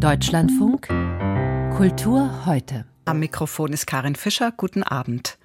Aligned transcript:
Deutschlandfunk 0.00 0.88
Kultur 1.76 2.46
heute. 2.46 2.86
Am 3.04 3.18
Mikrofon 3.18 3.74
ist 3.74 3.86
Karin 3.86 4.16
Fischer. 4.16 4.50
Guten 4.50 4.82
Abend. 4.82 5.36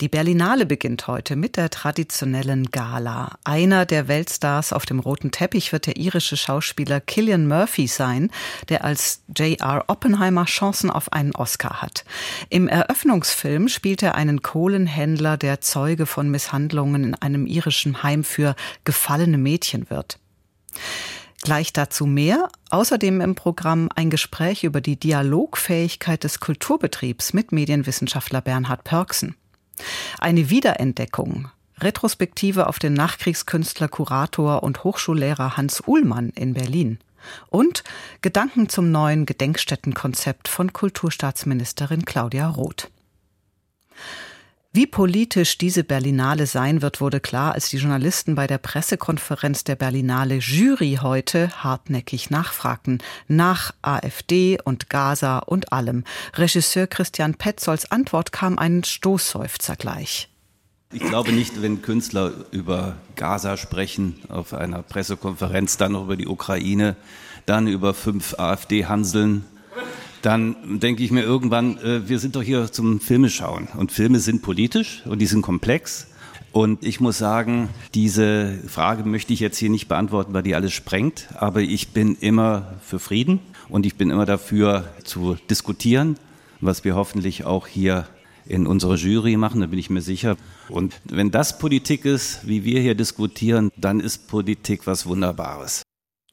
Die 0.00 0.08
Berlinale 0.08 0.66
beginnt 0.66 1.06
heute 1.06 1.36
mit 1.36 1.56
der 1.56 1.70
traditionellen 1.70 2.72
Gala. 2.72 3.38
Einer 3.44 3.86
der 3.86 4.08
Weltstars 4.08 4.72
auf 4.72 4.84
dem 4.84 4.98
roten 4.98 5.30
Teppich 5.30 5.70
wird 5.70 5.86
der 5.86 5.96
irische 5.96 6.36
Schauspieler 6.36 7.00
Killian 7.00 7.46
Murphy 7.46 7.86
sein, 7.86 8.32
der 8.68 8.84
als 8.84 9.22
J.R. 9.36 9.84
Oppenheimer 9.86 10.46
Chancen 10.46 10.90
auf 10.90 11.12
einen 11.12 11.32
Oscar 11.36 11.80
hat. 11.80 12.04
Im 12.48 12.66
Eröffnungsfilm 12.66 13.68
spielt 13.68 14.02
er 14.02 14.16
einen 14.16 14.42
Kohlenhändler, 14.42 15.36
der 15.36 15.60
Zeuge 15.60 16.06
von 16.06 16.28
Misshandlungen 16.28 17.04
in 17.04 17.14
einem 17.14 17.46
irischen 17.46 18.02
Heim 18.02 18.24
für 18.24 18.56
gefallene 18.84 19.38
Mädchen 19.38 19.88
wird. 19.88 20.18
Gleich 21.42 21.72
dazu 21.72 22.06
mehr. 22.06 22.48
Außerdem 22.68 23.20
im 23.20 23.34
Programm 23.34 23.88
ein 23.94 24.10
Gespräch 24.10 24.64
über 24.64 24.80
die 24.80 24.98
Dialogfähigkeit 24.98 26.22
des 26.22 26.40
Kulturbetriebs 26.40 27.32
mit 27.32 27.52
Medienwissenschaftler 27.52 28.40
Bernhard 28.42 28.84
Pörksen. 28.84 29.36
Eine 30.18 30.50
Wiederentdeckung. 30.50 31.48
Retrospektive 31.78 32.66
auf 32.66 32.78
den 32.78 32.92
Nachkriegskünstler, 32.92 33.88
Kurator 33.88 34.62
und 34.62 34.84
Hochschullehrer 34.84 35.56
Hans 35.56 35.82
Uhlmann 35.86 36.28
in 36.30 36.52
Berlin. 36.52 36.98
Und 37.48 37.84
Gedanken 38.20 38.68
zum 38.68 38.90
neuen 38.90 39.24
Gedenkstättenkonzept 39.24 40.48
von 40.48 40.72
Kulturstaatsministerin 40.72 42.04
Claudia 42.04 42.48
Roth. 42.48 42.90
Wie 44.72 44.86
politisch 44.86 45.58
diese 45.58 45.82
Berlinale 45.82 46.46
sein 46.46 46.80
wird, 46.80 47.00
wurde 47.00 47.18
klar, 47.18 47.54
als 47.54 47.70
die 47.70 47.78
Journalisten 47.78 48.36
bei 48.36 48.46
der 48.46 48.58
Pressekonferenz 48.58 49.64
der 49.64 49.74
Berlinale 49.74 50.36
Jury 50.36 51.00
heute 51.02 51.50
hartnäckig 51.64 52.30
nachfragten. 52.30 53.02
Nach 53.26 53.74
AfD 53.82 54.58
und 54.62 54.88
Gaza 54.88 55.38
und 55.38 55.72
allem. 55.72 56.04
Regisseur 56.34 56.86
Christian 56.86 57.34
Petzolds 57.34 57.90
Antwort 57.90 58.30
kam 58.30 58.60
ein 58.60 58.84
Stoßseufzer 58.84 59.74
gleich. 59.74 60.28
Ich 60.92 61.02
glaube 61.02 61.32
nicht, 61.32 61.60
wenn 61.62 61.82
Künstler 61.82 62.32
über 62.52 62.94
Gaza 63.16 63.56
sprechen 63.56 64.20
auf 64.28 64.54
einer 64.54 64.84
Pressekonferenz, 64.84 65.78
dann 65.78 65.92
noch 65.92 66.04
über 66.04 66.16
die 66.16 66.28
Ukraine, 66.28 66.94
dann 67.44 67.66
über 67.66 67.92
fünf 67.92 68.38
AfD-Hanseln, 68.38 69.44
dann 70.22 70.80
denke 70.80 71.02
ich 71.02 71.10
mir 71.10 71.22
irgendwann, 71.22 71.78
äh, 71.78 72.08
wir 72.08 72.18
sind 72.18 72.36
doch 72.36 72.42
hier 72.42 72.70
zum 72.70 73.00
Filmeschauen. 73.00 73.68
Und 73.76 73.92
Filme 73.92 74.18
sind 74.18 74.42
politisch 74.42 75.02
und 75.06 75.20
die 75.20 75.26
sind 75.26 75.42
komplex. 75.42 76.06
Und 76.52 76.84
ich 76.84 77.00
muss 77.00 77.18
sagen, 77.18 77.68
diese 77.94 78.58
Frage 78.66 79.04
möchte 79.04 79.32
ich 79.32 79.40
jetzt 79.40 79.58
hier 79.58 79.70
nicht 79.70 79.88
beantworten, 79.88 80.32
weil 80.34 80.42
die 80.42 80.54
alles 80.54 80.72
sprengt. 80.72 81.28
Aber 81.34 81.60
ich 81.60 81.88
bin 81.90 82.16
immer 82.16 82.74
für 82.82 82.98
Frieden 82.98 83.40
und 83.68 83.86
ich 83.86 83.94
bin 83.96 84.10
immer 84.10 84.26
dafür 84.26 84.88
zu 85.04 85.36
diskutieren, 85.48 86.16
was 86.60 86.84
wir 86.84 86.96
hoffentlich 86.96 87.44
auch 87.44 87.66
hier 87.66 88.06
in 88.46 88.66
unserer 88.66 88.96
Jury 88.96 89.36
machen, 89.36 89.60
da 89.60 89.68
bin 89.68 89.78
ich 89.78 89.90
mir 89.90 90.00
sicher. 90.00 90.36
Und 90.68 91.00
wenn 91.04 91.30
das 91.30 91.58
Politik 91.58 92.04
ist, 92.04 92.46
wie 92.48 92.64
wir 92.64 92.80
hier 92.80 92.96
diskutieren, 92.96 93.70
dann 93.76 94.00
ist 94.00 94.26
Politik 94.26 94.86
was 94.88 95.06
Wunderbares. 95.06 95.82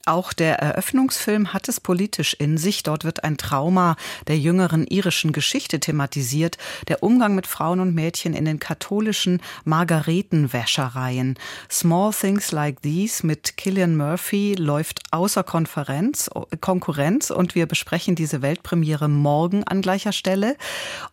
Auch 0.07 0.31
der 0.31 0.59
Eröffnungsfilm 0.59 1.51
hat 1.51 1.67
es 1.67 1.81
politisch 1.81 2.33
in 2.33 2.57
sich. 2.57 2.81
Dort 2.83 3.03
wird 3.03 3.25
ein 3.25 3.35
Trauma 3.35 3.97
der 4.27 4.39
jüngeren 4.39 4.87
irischen 4.87 5.33
Geschichte 5.33 5.81
thematisiert, 5.81 6.57
der 6.87 7.03
Umgang 7.03 7.35
mit 7.35 7.45
Frauen 7.45 7.81
und 7.81 7.93
Mädchen 7.93 8.33
in 8.33 8.45
den 8.45 8.57
katholischen 8.57 9.41
Margaretenwäschereien. 9.65 11.37
Small 11.69 12.13
Things 12.13 12.53
Like 12.53 12.81
These 12.83 13.27
mit 13.27 13.57
Killian 13.57 13.97
Murphy 13.97 14.55
läuft 14.55 15.01
außer 15.11 15.43
Konferenz, 15.43 16.29
Konkurrenz 16.61 17.29
und 17.29 17.53
wir 17.55 17.65
besprechen 17.65 18.15
diese 18.15 18.41
Weltpremiere 18.41 19.09
morgen 19.09 19.65
an 19.65 19.81
gleicher 19.81 20.13
Stelle. 20.13 20.55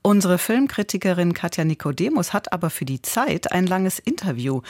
Unsere 0.02 0.38
Filmkritikerin 0.38 1.34
Katja 1.34 1.64
Nikodemus 1.64 2.32
hat 2.32 2.52
aber 2.52 2.70
für 2.70 2.84
die 2.84 3.02
Zeit 3.02 3.50
ein 3.50 3.66
langes 3.66 3.98
Interview 3.98 4.62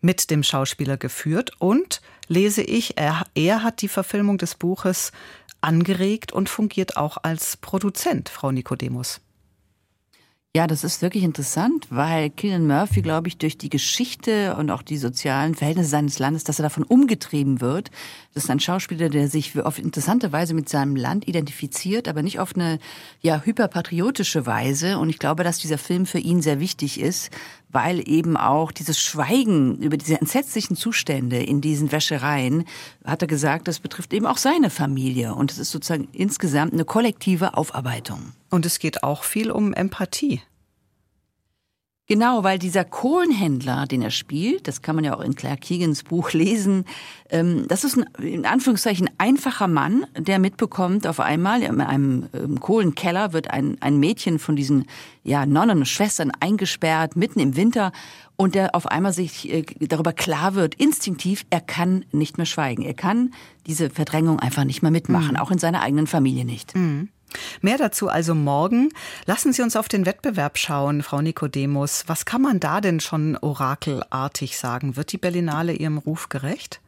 mit 0.00 0.30
dem 0.30 0.42
Schauspieler 0.42 0.96
geführt 0.96 1.52
und 1.58 2.00
lese 2.28 2.62
ich, 2.62 2.98
er, 2.98 3.24
er 3.34 3.62
hat 3.62 3.82
die 3.82 3.88
Verfilmung 3.88 4.38
des 4.38 4.54
Buches 4.54 5.12
angeregt 5.60 6.32
und 6.32 6.48
fungiert 6.48 6.96
auch 6.96 7.18
als 7.22 7.56
Produzent, 7.56 8.28
Frau 8.28 8.52
Nikodemus. 8.52 9.20
Ja, 10.56 10.66
das 10.66 10.82
ist 10.82 11.02
wirklich 11.02 11.24
interessant, 11.24 11.86
weil 11.90 12.30
Killian 12.30 12.66
Murphy, 12.66 13.02
glaube 13.02 13.28
ich, 13.28 13.36
durch 13.36 13.58
die 13.58 13.68
Geschichte 13.68 14.56
und 14.56 14.70
auch 14.70 14.80
die 14.82 14.96
sozialen 14.96 15.54
Verhältnisse 15.54 15.90
seines 15.90 16.18
Landes, 16.18 16.42
dass 16.42 16.58
er 16.58 16.64
davon 16.64 16.84
umgetrieben 16.84 17.60
wird. 17.60 17.90
Das 18.32 18.44
ist 18.44 18.50
ein 18.50 18.58
Schauspieler, 18.58 19.10
der 19.10 19.28
sich 19.28 19.60
auf 19.60 19.78
interessante 19.78 20.32
Weise 20.32 20.54
mit 20.54 20.68
seinem 20.68 20.96
Land 20.96 21.28
identifiziert, 21.28 22.08
aber 22.08 22.22
nicht 22.22 22.40
auf 22.40 22.56
eine 22.56 22.78
ja 23.20 23.42
hyperpatriotische 23.44 24.46
Weise. 24.46 24.98
Und 24.98 25.10
ich 25.10 25.18
glaube, 25.18 25.44
dass 25.44 25.58
dieser 25.58 25.78
Film 25.78 26.06
für 26.06 26.18
ihn 26.18 26.40
sehr 26.40 26.60
wichtig 26.60 26.98
ist, 26.98 27.30
weil 27.70 28.08
eben 28.08 28.36
auch 28.36 28.72
dieses 28.72 28.98
Schweigen 29.00 29.76
über 29.78 29.96
diese 29.96 30.20
entsetzlichen 30.20 30.76
Zustände 30.76 31.38
in 31.38 31.60
diesen 31.60 31.92
Wäschereien, 31.92 32.64
hat 33.04 33.22
er 33.22 33.28
gesagt, 33.28 33.68
das 33.68 33.80
betrifft 33.80 34.12
eben 34.12 34.26
auch 34.26 34.38
seine 34.38 34.70
Familie. 34.70 35.34
Und 35.34 35.50
es 35.50 35.58
ist 35.58 35.70
sozusagen 35.70 36.08
insgesamt 36.12 36.72
eine 36.72 36.84
kollektive 36.84 37.56
Aufarbeitung. 37.56 38.32
Und 38.50 38.64
es 38.64 38.78
geht 38.78 39.02
auch 39.02 39.24
viel 39.24 39.50
um 39.50 39.72
Empathie. 39.72 40.40
Genau, 42.10 42.42
weil 42.42 42.58
dieser 42.58 42.86
Kohlenhändler, 42.86 43.84
den 43.84 44.00
er 44.00 44.10
spielt, 44.10 44.66
das 44.66 44.80
kann 44.80 44.96
man 44.96 45.04
ja 45.04 45.14
auch 45.14 45.20
in 45.20 45.34
Claire 45.34 45.58
Keegans 45.58 46.04
Buch 46.04 46.32
lesen, 46.32 46.86
ähm, 47.28 47.66
das 47.68 47.84
ist 47.84 47.98
ein, 47.98 48.06
in 48.22 48.46
Anführungszeichen 48.46 49.10
einfacher 49.18 49.68
Mann, 49.68 50.06
der 50.16 50.38
mitbekommt, 50.38 51.06
auf 51.06 51.20
einmal 51.20 51.62
in 51.62 51.82
einem 51.82 52.26
ähm, 52.32 52.60
Kohlenkeller 52.60 53.34
wird 53.34 53.50
ein, 53.50 53.76
ein 53.80 53.98
Mädchen 53.98 54.38
von 54.38 54.56
diesen 54.56 54.86
ja, 55.22 55.44
Nonnen 55.44 55.80
und 55.80 55.86
Schwestern 55.86 56.32
eingesperrt, 56.40 57.14
mitten 57.14 57.40
im 57.40 57.56
Winter, 57.56 57.92
und 58.36 58.54
der 58.54 58.74
auf 58.74 58.86
einmal 58.86 59.12
sich 59.12 59.52
äh, 59.52 59.64
darüber 59.78 60.14
klar 60.14 60.54
wird, 60.54 60.76
instinktiv, 60.76 61.44
er 61.50 61.60
kann 61.60 62.06
nicht 62.12 62.38
mehr 62.38 62.46
schweigen. 62.46 62.84
Er 62.84 62.94
kann 62.94 63.34
diese 63.66 63.90
Verdrängung 63.90 64.38
einfach 64.38 64.64
nicht 64.64 64.80
mehr 64.80 64.92
mitmachen, 64.92 65.32
mhm. 65.32 65.36
auch 65.36 65.50
in 65.50 65.58
seiner 65.58 65.82
eigenen 65.82 66.06
Familie 66.06 66.46
nicht. 66.46 66.74
Mhm. 66.74 67.10
Mehr 67.60 67.78
dazu 67.78 68.08
also 68.08 68.34
morgen. 68.34 68.90
Lassen 69.26 69.52
Sie 69.52 69.62
uns 69.62 69.76
auf 69.76 69.88
den 69.88 70.06
Wettbewerb 70.06 70.58
schauen, 70.58 71.02
Frau 71.02 71.20
Nikodemus. 71.20 72.04
Was 72.06 72.24
kann 72.24 72.42
man 72.42 72.60
da 72.60 72.80
denn 72.80 73.00
schon 73.00 73.36
orakelartig 73.36 74.58
sagen? 74.58 74.96
Wird 74.96 75.12
die 75.12 75.18
Berlinale 75.18 75.72
ihrem 75.72 75.98
Ruf 75.98 76.28
gerecht? 76.28 76.80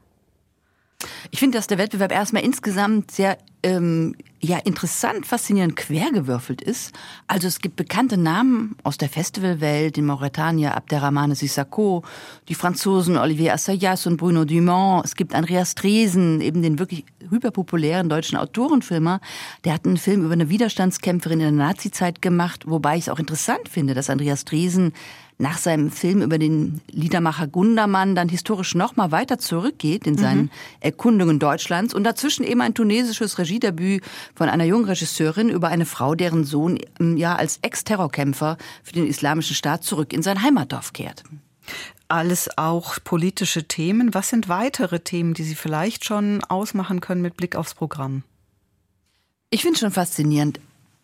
Ich 1.30 1.38
finde, 1.38 1.58
dass 1.58 1.66
der 1.66 1.78
Wettbewerb 1.78 2.12
erstmal 2.12 2.44
insgesamt 2.44 3.10
sehr 3.10 3.38
ähm, 3.62 4.14
ja 4.40 4.58
interessant, 4.58 5.26
faszinierend 5.26 5.76
quergewürfelt 5.76 6.62
ist. 6.62 6.94
Also 7.26 7.46
es 7.46 7.60
gibt 7.60 7.76
bekannte 7.76 8.16
Namen 8.16 8.76
aus 8.82 8.96
der 8.96 9.08
Festivalwelt, 9.08 9.98
in 9.98 10.06
Mauretania 10.06 10.72
Abderrahmane 10.72 11.34
Sissako, 11.34 12.02
die 12.48 12.54
Franzosen 12.54 13.18
Olivier 13.18 13.52
Assayas 13.52 14.06
und 14.06 14.16
Bruno 14.16 14.44
Dumont. 14.44 15.04
Es 15.04 15.14
gibt 15.14 15.34
Andreas 15.34 15.74
Dresen, 15.74 16.40
eben 16.40 16.62
den 16.62 16.78
wirklich 16.78 17.04
hyperpopulären 17.28 18.08
deutschen 18.08 18.38
Autorenfilmer. 18.38 19.20
Der 19.64 19.74
hat 19.74 19.84
einen 19.84 19.98
Film 19.98 20.24
über 20.24 20.32
eine 20.32 20.48
Widerstandskämpferin 20.48 21.40
in 21.40 21.56
der 21.56 21.66
Nazizeit 21.66 22.22
gemacht, 22.22 22.64
wobei 22.66 22.96
ich 22.96 23.02
es 23.02 23.08
auch 23.10 23.18
interessant 23.18 23.68
finde, 23.68 23.94
dass 23.94 24.10
Andreas 24.10 24.44
Dresen 24.44 24.92
nach 25.40 25.58
seinem 25.58 25.90
Film 25.90 26.22
über 26.22 26.38
den 26.38 26.80
Liedermacher 26.90 27.46
Gundermann 27.46 28.14
dann 28.14 28.28
historisch 28.28 28.74
noch 28.74 28.96
mal 28.96 29.10
weiter 29.10 29.38
zurückgeht 29.38 30.06
in 30.06 30.18
seinen 30.18 30.42
mhm. 30.42 30.50
Erkundungen 30.80 31.38
Deutschlands 31.38 31.94
und 31.94 32.04
dazwischen 32.04 32.44
eben 32.44 32.60
ein 32.60 32.74
tunesisches 32.74 33.38
Regiedebüt 33.38 34.02
von 34.34 34.48
einer 34.48 34.64
jungen 34.64 34.84
Regisseurin 34.84 35.48
über 35.48 35.68
eine 35.68 35.86
Frau, 35.86 36.14
deren 36.14 36.44
Sohn 36.44 36.78
ja 36.98 37.36
als 37.36 37.58
Ex-Terrorkämpfer 37.62 38.58
für 38.82 38.92
den 38.92 39.06
Islamischen 39.06 39.56
Staat 39.56 39.82
zurück 39.82 40.12
in 40.12 40.22
sein 40.22 40.42
Heimatdorf 40.42 40.92
kehrt. 40.92 41.24
Alles 42.08 42.50
auch 42.58 42.98
politische 43.02 43.66
Themen. 43.66 44.12
Was 44.12 44.28
sind 44.28 44.48
weitere 44.48 45.00
Themen, 45.00 45.32
die 45.32 45.44
Sie 45.44 45.54
vielleicht 45.54 46.04
schon 46.04 46.42
ausmachen 46.44 47.00
können 47.00 47.22
mit 47.22 47.36
Blick 47.36 47.56
aufs 47.56 47.74
Programm? 47.74 48.24
Ich 49.50 49.62
finde 49.62 49.78
schon 49.78 49.90
faszinierend, 49.90 50.60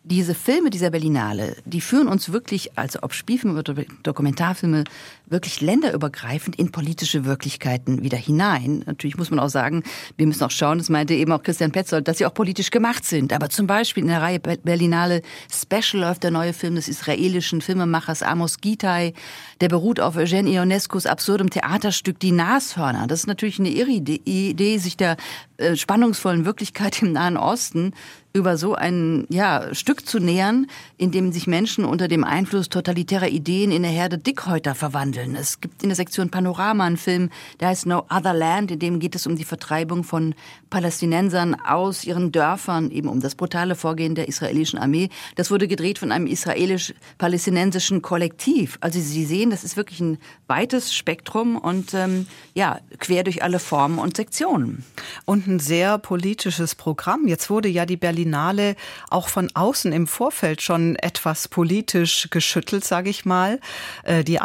diese 0.07 0.33
Filme 0.33 0.69
dieser 0.69 0.89
Berlinale, 0.89 1.55
die 1.65 1.81
führen 1.81 2.07
uns 2.07 2.31
wirklich, 2.31 2.77
also 2.77 2.99
ob 3.01 3.13
Spielfilme 3.13 3.59
oder 3.59 3.75
Dokumentarfilme, 4.03 4.85
wirklich 5.29 5.61
länderübergreifend 5.61 6.55
in 6.55 6.71
politische 6.71 7.25
Wirklichkeiten 7.25 8.03
wieder 8.03 8.17
hinein. 8.17 8.83
Natürlich 8.85 9.17
muss 9.17 9.29
man 9.29 9.39
auch 9.39 9.49
sagen, 9.49 9.83
wir 10.15 10.27
müssen 10.27 10.43
auch 10.43 10.51
schauen, 10.51 10.77
das 10.77 10.89
meinte 10.89 11.13
eben 11.13 11.31
auch 11.31 11.43
Christian 11.43 11.71
Petzold, 11.71 12.07
dass 12.07 12.17
sie 12.17 12.25
auch 12.25 12.33
politisch 12.33 12.71
gemacht 12.71 13.05
sind. 13.05 13.33
Aber 13.33 13.49
zum 13.49 13.67
Beispiel 13.67 14.03
in 14.03 14.09
der 14.09 14.21
Reihe 14.21 14.39
Berlinale 14.39 15.21
Special 15.51 16.01
läuft 16.01 16.23
der 16.23 16.31
neue 16.31 16.53
Film 16.53 16.75
des 16.75 16.87
israelischen 16.87 17.61
Filmemachers 17.61 18.23
Amos 18.23 18.59
Gitai. 18.59 19.13
Der 19.61 19.69
beruht 19.69 19.99
auf 19.99 20.17
Eugene 20.17 20.49
Ionescos 20.49 21.05
absurdem 21.05 21.49
Theaterstück 21.49 22.19
Die 22.19 22.31
Nashörner. 22.31 23.07
Das 23.07 23.19
ist 23.19 23.27
natürlich 23.27 23.59
eine 23.59 23.69
irre 23.69 23.91
Idee, 23.91 24.77
sich 24.77 24.97
der 24.97 25.17
äh, 25.57 25.75
spannungsvollen 25.75 26.45
Wirklichkeit 26.45 27.01
im 27.01 27.13
Nahen 27.13 27.37
Osten 27.37 27.93
über 28.33 28.57
so 28.57 28.75
ein 28.75 29.25
ja, 29.29 29.73
Stück 29.73 30.05
zurückzunähern, 30.07 30.67
indem 30.97 31.31
sich 31.31 31.47
Menschen 31.47 31.85
unter 31.85 32.07
dem 32.07 32.23
Einfluss 32.23 32.69
totalitärer 32.69 33.27
Ideen 33.27 33.71
in 33.71 33.83
eine 33.83 33.93
Herde 33.93 34.17
Dickhäuter 34.17 34.75
verwandeln. 34.75 35.16
Es 35.35 35.61
gibt 35.61 35.83
in 35.83 35.89
der 35.89 35.95
Sektion 35.95 36.29
Panorama 36.29 36.85
einen 36.85 36.97
Film, 36.97 37.29
der 37.59 37.69
heißt 37.69 37.85
No 37.85 38.05
Other 38.09 38.33
Land, 38.33 38.71
in 38.71 38.79
dem 38.79 38.99
geht 38.99 39.15
es 39.15 39.25
um 39.25 39.35
die 39.35 39.43
Vertreibung 39.43 40.03
von 40.03 40.35
Palästinensern 40.69 41.55
aus 41.55 42.03
ihren 42.03 42.31
Dörfern, 42.31 42.91
eben 42.91 43.07
um 43.07 43.21
das 43.21 43.35
brutale 43.35 43.75
Vorgehen 43.75 44.15
der 44.15 44.27
israelischen 44.27 44.79
Armee. 44.79 45.09
Das 45.35 45.49
wurde 45.49 45.67
gedreht 45.67 45.99
von 45.99 46.11
einem 46.11 46.27
israelisch-palästinensischen 46.27 48.01
Kollektiv. 48.01 48.77
Also 48.81 48.99
Sie 48.99 49.25
sehen, 49.25 49.49
das 49.49 49.63
ist 49.63 49.77
wirklich 49.77 49.99
ein 49.99 50.17
weites 50.47 50.93
Spektrum 50.93 51.57
und 51.57 51.93
ähm, 51.93 52.27
ja, 52.53 52.79
quer 52.99 53.23
durch 53.23 53.43
alle 53.43 53.59
Formen 53.59 53.99
und 53.99 54.17
Sektionen. 54.17 54.83
Und 55.25 55.47
ein 55.47 55.59
sehr 55.59 55.97
politisches 55.97 56.75
Programm. 56.75 57.27
Jetzt 57.27 57.49
wurde 57.49 57.69
ja 57.69 57.85
die 57.85 57.97
Berlinale 57.97 58.75
auch 59.09 59.29
von 59.29 59.49
außen 59.53 59.91
im 59.93 60.07
Vorfeld 60.07 60.61
schon 60.61 60.95
etwas 60.97 61.47
politisch 61.47 62.27
geschüttelt, 62.29 62.83
sage 62.83 63.09
ich 63.09 63.25
mal. 63.25 63.59
Äh, 64.03 64.23
die 64.23 64.39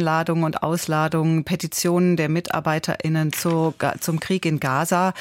AfD-Einladung 0.00 0.42
und 0.42 0.62
Ausladung, 0.62 1.44
Petitionen 1.44 2.16
der 2.16 2.28
MitarbeiterInnen 2.28 3.32
zu, 3.32 3.74
zum 4.00 4.20
Krieg 4.20 4.46
in 4.46 4.60
Gaza. 4.60 5.12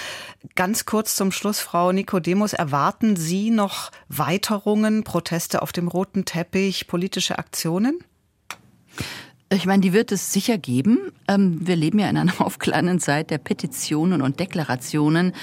Ganz 0.55 0.85
kurz 0.85 1.15
zum 1.15 1.31
Schluss, 1.31 1.59
Frau 1.59 1.91
Nikodemus, 1.91 2.53
erwarten 2.53 3.15
Sie 3.15 3.51
noch 3.51 3.91
Weiterungen, 4.07 5.03
Proteste 5.03 5.61
auf 5.61 5.71
dem 5.71 5.87
roten 5.87 6.25
Teppich, 6.25 6.87
politische 6.87 7.37
Aktionen? 7.37 7.99
Ich 9.51 9.65
meine, 9.65 9.81
die 9.81 9.93
wird 9.93 10.11
es 10.11 10.31
sicher 10.31 10.57
geben. 10.57 11.11
Ähm, 11.27 11.59
wir 11.61 11.75
leben 11.75 11.99
ja 11.99 12.09
in 12.09 12.17
einer 12.17 12.39
aufklärenden 12.45 12.99
Zeit 12.99 13.31
der 13.31 13.39
Petitionen 13.39 14.21
und 14.21 14.39
Deklarationen. 14.39 15.33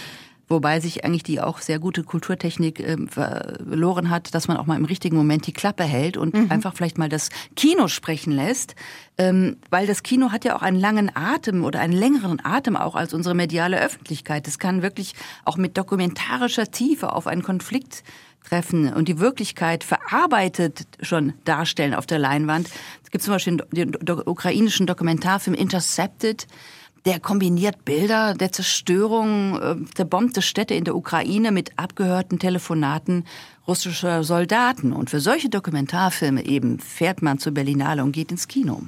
Wobei 0.49 0.79
sich 0.79 1.05
eigentlich 1.05 1.25
die 1.25 1.41
auch 1.41 1.59
sehr 1.61 1.81
gute 1.81 2.05
Kulturtechnik 2.05 2.81
äh, 2.81 2.97
verloren 3.09 4.11
hat, 4.11 4.35
dass 4.35 4.47
man 4.47 4.57
auch 4.57 4.67
mal 4.67 4.77
im 4.77 4.85
richtigen 4.85 5.17
Moment 5.17 5.47
die 5.47 5.53
Klappe 5.53 5.83
hält 5.83 6.17
und 6.17 6.35
mhm. 6.35 6.51
einfach 6.51 6.75
vielleicht 6.75 6.99
mal 6.99 7.09
das 7.09 7.31
Kino 7.57 7.89
sprechen 7.89 8.33
lässt. 8.33 8.77
Ähm, 9.19 9.57
weil 9.71 9.87
das 9.87 10.03
Kino 10.03 10.31
hat 10.31 10.45
ja 10.45 10.55
auch 10.57 10.63
einen 10.63 10.79
langen 10.79 11.11
Atem 11.15 11.65
oder 11.65 11.81
einen 11.81 11.95
längeren 11.95 12.45
Atem 12.45 12.77
auch 12.77 12.95
als 12.95 13.13
unsere 13.13 13.35
mediale 13.35 13.81
Öffentlichkeit. 13.81 14.47
Es 14.47 14.59
kann 14.59 14.83
wirklich 14.83 15.15
auch 15.45 15.57
mit 15.57 15.77
dokumentarischer 15.77 16.71
Tiefe 16.71 17.13
auf 17.13 17.27
einen 17.27 17.43
Konflikt 17.43 18.05
treffen 18.47 18.93
und 18.93 19.09
die 19.09 19.19
Wirklichkeit 19.19 19.85
verarbeitet 19.85 20.87
schon 21.01 21.35
darstellen 21.45 21.95
auf 21.95 22.07
der 22.07 22.19
Leinwand. 22.19 22.69
Es 23.03 23.11
gibt 23.11 23.25
zum 23.25 23.35
Beispiel 23.35 23.57
den 23.73 23.97
ukrainischen 24.27 24.87
Dokumentarfilm 24.87 25.55
Intercepted, 25.55 26.47
der 27.07 27.21
kombiniert 27.21 27.85
Bilder 27.85 28.35
der 28.35 28.53
Zerstörung 28.53 29.59
äh, 29.61 29.77
der 29.97 30.05
bombte 30.05 30.43
Städte 30.43 30.75
in 30.75 30.85
der 30.85 30.97
Ukraine 30.97 31.53
mit 31.53 31.79
abgehörten 31.79 32.39
Telefonaten 32.39 33.25
russischer 33.67 34.25
Soldaten. 34.25 34.93
Und 34.93 35.09
für 35.09 35.21
solche 35.21 35.49
Dokumentarfilme 35.49 36.45
eben 36.45 36.81
fährt 36.81 37.23
man 37.23 37.39
zur 37.39 37.53
Berlinale 37.53 38.03
und 38.03 38.13
geht 38.13 38.33
ins 38.33 38.49
Kino. 38.49 38.83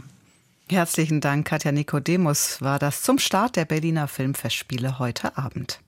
Herzlichen 0.69 1.21
Dank, 1.21 1.47
Katja 1.47 1.73
Nikodemus, 1.73 2.61
war 2.61 2.79
das 2.79 3.03
zum 3.03 3.19
Start 3.19 3.57
der 3.57 3.65
Berliner 3.65 4.07
Filmfestspiele 4.07 4.99
heute 4.99 5.39
Abend. 5.39 5.81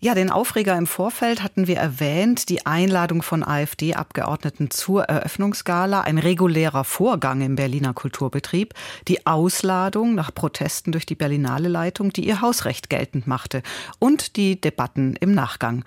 Ja, 0.00 0.14
den 0.14 0.30
Aufreger 0.30 0.78
im 0.78 0.86
Vorfeld 0.86 1.42
hatten 1.42 1.66
wir 1.66 1.76
erwähnt, 1.76 2.50
die 2.50 2.66
Einladung 2.66 3.20
von 3.20 3.42
AfD-Abgeordneten 3.42 4.70
zur 4.70 5.02
Eröffnungsgala, 5.02 6.02
ein 6.02 6.18
regulärer 6.18 6.84
Vorgang 6.84 7.40
im 7.40 7.56
Berliner 7.56 7.94
Kulturbetrieb, 7.94 8.74
die 9.08 9.26
Ausladung 9.26 10.14
nach 10.14 10.32
Protesten 10.32 10.92
durch 10.92 11.04
die 11.04 11.16
Berlinale 11.16 11.68
Leitung, 11.68 12.12
die 12.12 12.28
ihr 12.28 12.40
Hausrecht 12.40 12.90
geltend 12.90 13.26
machte, 13.26 13.64
und 13.98 14.36
die 14.36 14.60
Debatten 14.60 15.16
im 15.16 15.34
Nachgang. 15.34 15.84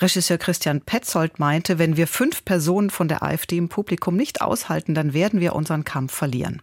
Regisseur 0.00 0.38
Christian 0.38 0.80
Petzold 0.80 1.38
meinte, 1.38 1.78
wenn 1.78 1.98
wir 1.98 2.06
fünf 2.06 2.46
Personen 2.46 2.88
von 2.88 3.06
der 3.06 3.22
AfD 3.22 3.58
im 3.58 3.68
Publikum 3.68 4.16
nicht 4.16 4.40
aushalten, 4.40 4.94
dann 4.94 5.12
werden 5.12 5.40
wir 5.40 5.54
unseren 5.54 5.84
Kampf 5.84 6.14
verlieren. 6.14 6.62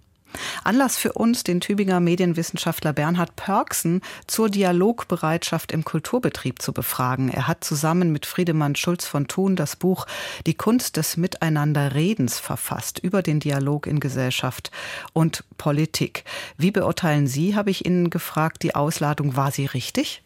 Anlass 0.64 0.98
für 0.98 1.14
uns, 1.14 1.44
den 1.44 1.62
Tübinger 1.62 2.00
Medienwissenschaftler 2.00 2.94
Bernhard 2.94 3.36
Pörksen 3.36 4.02
zur 4.28 4.50
Dialogbereitschaft 4.50 5.72
im 5.72 5.84
Kulturbetrieb 5.84 6.62
zu 6.62 6.74
befragen. 6.74 7.30
Er 7.30 7.48
hat 7.48 7.64
zusammen 7.64 8.12
mit 8.12 8.26
Friedemann 8.26 8.76
Schulz 8.76 9.06
von 9.06 9.28
Thun 9.28 9.56
das 9.56 9.76
Buch 9.76 10.06
Die 10.46 10.54
Kunst 10.54 10.98
des 10.98 11.18
Miteinanderredens 11.18 12.40
verfasst 12.40 13.00
über 13.00 13.22
den 13.22 13.40
Dialog 13.40 13.88
in 13.88 14.00
Gesellschaft 14.00 14.72
und 15.14 15.44
Politik. 15.58 16.24
Wie 16.58 16.72
beurteilen 16.72 17.28
Sie, 17.28 17.56
habe 17.56 17.72
ich 17.72 17.86
Ihnen 17.86 18.10
gefragt, 18.10 18.64
die 18.64 18.76
Ausladung, 18.76 19.36
war 19.36 19.52
sie 19.52 19.66
richtig? 19.66 20.24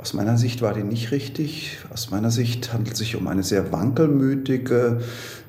Aus 0.00 0.14
meiner 0.14 0.38
Sicht 0.38 0.62
war 0.62 0.72
die 0.72 0.82
nicht 0.82 1.10
richtig. 1.10 1.76
Aus 1.92 2.10
meiner 2.10 2.30
Sicht 2.30 2.72
handelt 2.72 2.94
es 2.94 3.00
sich 3.00 3.16
um 3.16 3.28
eine 3.28 3.42
sehr 3.42 3.70
wankelmütige, 3.70 5.02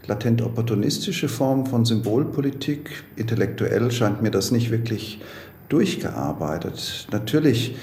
latent 0.07 0.41
opportunistische 0.41 1.29
Form 1.29 1.65
von 1.65 1.85
Symbolpolitik. 1.85 3.05
Intellektuell 3.15 3.91
scheint 3.91 4.21
mir 4.21 4.29
das 4.29 4.51
nicht 4.51 4.69
wirklich 4.69 5.21
durchgearbeitet. 5.69 7.07
Natürlich 7.13 7.77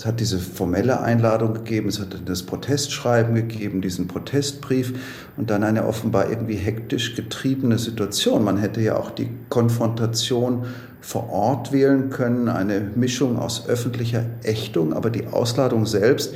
es 0.00 0.06
hat 0.06 0.18
diese 0.18 0.38
formelle 0.38 1.02
Einladung 1.02 1.52
gegeben, 1.52 1.90
es 1.90 2.00
hat 2.00 2.16
das 2.24 2.44
Protestschreiben 2.44 3.34
gegeben, 3.34 3.82
diesen 3.82 4.08
Protestbrief 4.08 4.94
und 5.36 5.50
dann 5.50 5.62
eine 5.62 5.84
offenbar 5.84 6.30
irgendwie 6.30 6.54
hektisch 6.54 7.16
getriebene 7.16 7.78
Situation. 7.78 8.42
Man 8.42 8.56
hätte 8.56 8.80
ja 8.80 8.96
auch 8.96 9.10
die 9.10 9.28
Konfrontation 9.50 10.64
vor 11.00 11.30
Ort 11.30 11.72
wählen 11.72 12.10
können, 12.10 12.48
eine 12.48 12.80
Mischung 12.94 13.38
aus 13.38 13.68
öffentlicher 13.68 14.24
Ächtung, 14.42 14.92
aber 14.92 15.10
die 15.10 15.26
Ausladung 15.26 15.86
selbst 15.86 16.34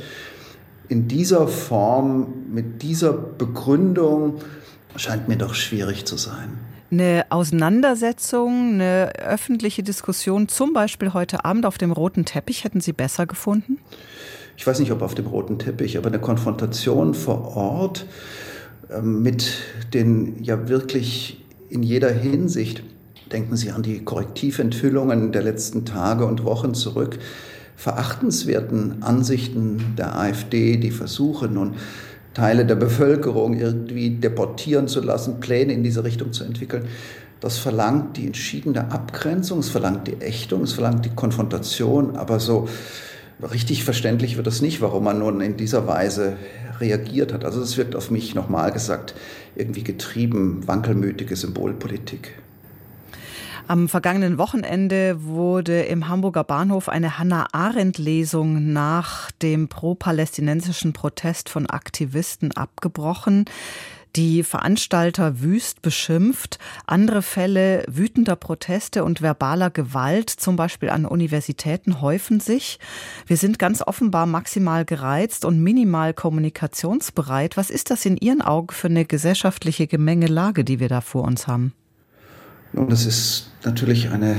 in 0.87 1.07
dieser 1.07 1.47
Form, 1.47 2.45
mit 2.51 2.81
dieser 2.81 3.13
Begründung, 3.13 4.35
scheint 4.95 5.27
mir 5.27 5.37
doch 5.37 5.53
schwierig 5.53 6.05
zu 6.05 6.17
sein 6.17 6.59
eine 6.91 7.25
Auseinandersetzung, 7.29 8.73
eine 8.73 9.13
öffentliche 9.15 9.83
Diskussion, 9.83 10.47
zum 10.47 10.73
Beispiel 10.73 11.13
heute 11.13 11.45
Abend 11.45 11.65
auf 11.65 11.77
dem 11.77 11.91
roten 11.91 12.25
Teppich, 12.25 12.63
hätten 12.63 12.79
Sie 12.79 12.93
besser 12.93 13.25
gefunden? 13.25 13.79
Ich 14.57 14.65
weiß 14.65 14.79
nicht, 14.79 14.91
ob 14.91 15.01
auf 15.01 15.15
dem 15.15 15.27
roten 15.27 15.59
Teppich, 15.59 15.97
aber 15.97 16.07
eine 16.07 16.19
Konfrontation 16.19 17.13
vor 17.13 17.55
Ort 17.57 18.05
ähm, 18.89 19.21
mit 19.21 19.53
den 19.93 20.41
ja 20.43 20.69
wirklich 20.69 21.43
in 21.69 21.83
jeder 21.83 22.11
Hinsicht, 22.11 22.83
denken 23.35 23.57
Sie 23.57 23.69
an 23.69 23.83
die 23.83 23.99
Korrektiventhüllungen 23.99 25.33
der 25.33 25.43
letzten 25.43 25.83
Tage 25.83 26.25
und 26.25 26.45
Wochen 26.45 26.73
zurück, 26.73 27.19
verachtenswerten 27.75 29.03
Ansichten 29.03 29.95
der 29.97 30.17
AfD, 30.17 30.77
die 30.77 30.91
Versuche 30.91 31.49
nun 31.49 31.73
Teile 32.33 32.65
der 32.65 32.75
Bevölkerung 32.75 33.59
irgendwie 33.59 34.11
deportieren 34.11 34.87
zu 34.87 35.01
lassen, 35.01 35.41
Pläne 35.41 35.73
in 35.73 35.83
diese 35.83 36.05
Richtung 36.05 36.31
zu 36.31 36.45
entwickeln. 36.45 36.85
Das 37.41 37.57
verlangt 37.57 38.15
die 38.15 38.25
entschiedene 38.25 38.93
Abgrenzung, 38.93 39.59
es 39.59 39.67
verlangt 39.67 40.07
die 40.07 40.21
Ächtung, 40.21 40.61
es 40.61 40.71
verlangt 40.71 41.03
die 41.03 41.13
Konfrontation, 41.13 42.15
aber 42.15 42.39
so 42.39 42.69
richtig 43.51 43.83
verständlich 43.83 44.37
wird 44.37 44.47
es 44.47 44.61
nicht, 44.61 44.79
warum 44.79 45.03
man 45.03 45.19
nun 45.19 45.41
in 45.41 45.57
dieser 45.57 45.87
Weise 45.87 46.37
reagiert 46.79 47.33
hat. 47.33 47.43
Also 47.43 47.61
es 47.61 47.75
wirkt 47.75 47.97
auf 47.97 48.11
mich, 48.11 48.33
nochmal 48.33 48.71
gesagt, 48.71 49.13
irgendwie 49.57 49.83
getrieben, 49.83 50.65
wankelmütige 50.65 51.35
Symbolpolitik. 51.35 52.44
Am 53.67 53.89
vergangenen 53.89 54.37
Wochenende 54.37 55.23
wurde 55.23 55.81
im 55.81 56.07
Hamburger 56.07 56.43
Bahnhof 56.43 56.87
eine 56.87 57.17
Hannah 57.17 57.47
Arendt 57.51 57.97
Lesung 57.97 58.73
nach 58.73 59.31
dem 59.31 59.69
pro-palästinensischen 59.69 60.93
Protest 60.93 61.49
von 61.49 61.67
Aktivisten 61.67 62.51
abgebrochen 62.51 63.45
die 64.15 64.43
Veranstalter 64.43 65.41
wüst 65.41 65.81
beschimpft. 65.81 66.57
Andere 66.87 67.21
Fälle 67.21 67.83
wütender 67.87 68.35
Proteste 68.35 69.03
und 69.03 69.21
verbaler 69.21 69.69
Gewalt, 69.69 70.29
zum 70.29 70.55
Beispiel 70.55 70.89
an 70.89 71.05
Universitäten, 71.05 72.01
häufen 72.01 72.39
sich. 72.39 72.79
Wir 73.27 73.37
sind 73.37 73.59
ganz 73.59 73.81
offenbar 73.81 74.25
maximal 74.25 74.85
gereizt 74.85 75.43
und 75.43 75.61
minimal 75.61 76.13
kommunikationsbereit. 76.13 77.57
Was 77.57 77.69
ist 77.69 77.91
das 77.91 78.05
in 78.05 78.17
Ihren 78.17 78.41
Augen 78.41 78.73
für 78.73 78.87
eine 78.87 79.05
gesellschaftliche 79.05 79.87
Gemengelage, 79.87 80.63
die 80.63 80.79
wir 80.79 80.87
da 80.87 81.01
vor 81.01 81.23
uns 81.23 81.47
haben? 81.47 81.73
Nun, 82.71 82.89
das 82.89 83.05
ist 83.05 83.51
natürlich 83.65 84.09
eine 84.09 84.35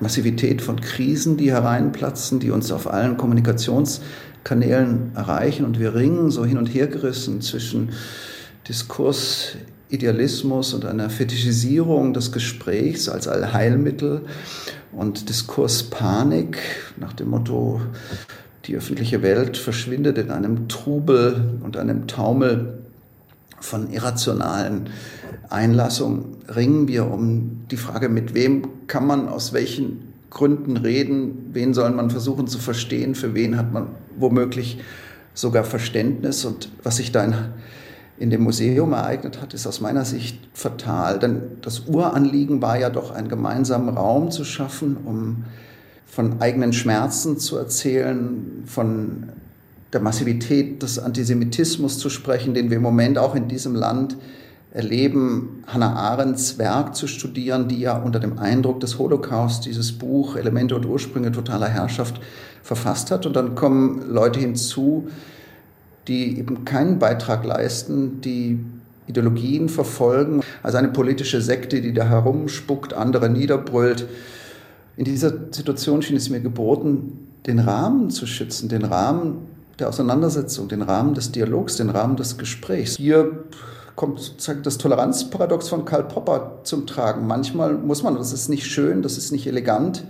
Massivität 0.00 0.62
von 0.62 0.80
Krisen, 0.80 1.36
die 1.36 1.50
hereinplatzen, 1.50 2.40
die 2.40 2.50
uns 2.50 2.70
auf 2.70 2.90
allen 2.90 3.16
Kommunikationskanälen 3.16 5.12
erreichen. 5.14 5.64
Und 5.64 5.80
wir 5.80 5.94
ringen 5.94 6.30
so 6.30 6.44
hin 6.44 6.58
und 6.58 6.66
her 6.66 6.86
gerissen 6.86 7.40
zwischen 7.40 7.90
Diskurs, 8.68 9.56
Idealismus 9.88 10.74
und 10.74 10.84
einer 10.84 11.08
Fetischisierung 11.08 12.12
des 12.12 12.30
Gesprächs 12.32 13.08
als 13.08 13.26
Allheilmittel 13.26 14.22
und 14.92 15.28
Diskurspanik 15.28 16.58
nach 16.98 17.14
dem 17.14 17.30
Motto, 17.30 17.80
die 18.66 18.76
öffentliche 18.76 19.22
Welt 19.22 19.56
verschwindet 19.56 20.18
in 20.18 20.30
einem 20.30 20.68
Trubel 20.68 21.58
und 21.62 21.78
einem 21.78 22.06
Taumel 22.06 22.78
von 23.60 23.90
irrationalen 23.90 24.90
Einlassung 25.50 26.36
ringen 26.54 26.88
wir 26.88 27.10
um 27.10 27.64
die 27.70 27.76
Frage, 27.76 28.08
mit 28.08 28.34
wem 28.34 28.86
kann 28.86 29.06
man 29.06 29.28
aus 29.28 29.52
welchen 29.52 30.14
Gründen 30.30 30.76
reden, 30.76 31.50
wen 31.52 31.72
soll 31.72 31.90
man 31.90 32.10
versuchen 32.10 32.46
zu 32.46 32.58
verstehen, 32.58 33.14
für 33.14 33.34
wen 33.34 33.56
hat 33.56 33.72
man 33.72 33.88
womöglich 34.16 34.78
sogar 35.34 35.64
Verständnis. 35.64 36.44
Und 36.44 36.70
was 36.82 36.96
sich 36.96 37.12
da 37.12 37.24
in, 37.24 37.34
in 38.18 38.30
dem 38.30 38.42
Museum 38.42 38.92
ereignet 38.92 39.40
hat, 39.40 39.54
ist 39.54 39.66
aus 39.66 39.80
meiner 39.80 40.04
Sicht 40.04 40.48
fatal. 40.52 41.18
Denn 41.18 41.42
das 41.62 41.80
Uranliegen 41.80 42.60
war 42.60 42.78
ja 42.78 42.90
doch 42.90 43.10
einen 43.10 43.28
gemeinsamen 43.28 43.96
Raum 43.96 44.30
zu 44.30 44.44
schaffen, 44.44 44.98
um 45.04 45.44
von 46.06 46.40
eigenen 46.40 46.72
Schmerzen 46.72 47.38
zu 47.38 47.56
erzählen, 47.56 48.62
von 48.66 49.30
der 49.92 50.00
Massivität 50.00 50.82
des 50.82 50.98
Antisemitismus 50.98 51.98
zu 51.98 52.10
sprechen, 52.10 52.54
den 52.54 52.70
wir 52.70 52.76
im 52.76 52.82
Moment 52.82 53.18
auch 53.18 53.34
in 53.34 53.48
diesem 53.48 53.74
Land 53.74 54.16
erleben, 54.70 55.64
Hannah 55.66 55.94
Arendts 55.94 56.58
Werk 56.58 56.94
zu 56.94 57.06
studieren, 57.06 57.68
die 57.68 57.80
ja 57.80 57.96
unter 57.96 58.20
dem 58.20 58.38
Eindruck 58.38 58.80
des 58.80 58.98
Holocaust 58.98 59.64
dieses 59.64 59.92
Buch 59.92 60.36
Elemente 60.36 60.76
und 60.76 60.84
Ursprünge 60.84 61.32
totaler 61.32 61.68
Herrschaft 61.68 62.20
verfasst 62.62 63.10
hat. 63.10 63.24
Und 63.24 63.34
dann 63.34 63.54
kommen 63.54 64.10
Leute 64.10 64.40
hinzu, 64.40 65.08
die 66.06 66.38
eben 66.38 66.64
keinen 66.66 66.98
Beitrag 66.98 67.44
leisten, 67.44 68.20
die 68.20 68.58
Ideologien 69.06 69.70
verfolgen, 69.70 70.42
also 70.62 70.76
eine 70.76 70.88
politische 70.88 71.40
Sekte, 71.40 71.80
die 71.80 71.94
da 71.94 72.04
herumspuckt, 72.04 72.92
andere 72.92 73.30
niederbrüllt. 73.30 74.06
In 74.98 75.04
dieser 75.04 75.32
Situation 75.50 76.02
schien 76.02 76.16
es 76.16 76.28
mir 76.28 76.40
geboten, 76.40 77.28
den 77.46 77.58
Rahmen 77.58 78.10
zu 78.10 78.26
schützen, 78.26 78.68
den 78.68 78.84
Rahmen 78.84 79.46
der 79.78 79.88
Auseinandersetzung, 79.88 80.68
den 80.68 80.82
Rahmen 80.82 81.14
des 81.14 81.32
Dialogs, 81.32 81.76
den 81.76 81.90
Rahmen 81.90 82.16
des 82.16 82.36
Gesprächs. 82.36 82.96
Hier 82.96 83.44
kommt 83.94 84.20
sozusagen 84.20 84.62
das 84.62 84.78
Toleranzparadox 84.78 85.68
von 85.68 85.84
Karl 85.84 86.04
Popper 86.04 86.60
zum 86.64 86.86
Tragen. 86.86 87.26
Manchmal 87.26 87.74
muss 87.74 88.02
man, 88.02 88.16
das 88.16 88.32
ist 88.32 88.48
nicht 88.48 88.66
schön, 88.66 89.02
das 89.02 89.18
ist 89.18 89.32
nicht 89.32 89.46
elegant 89.46 90.04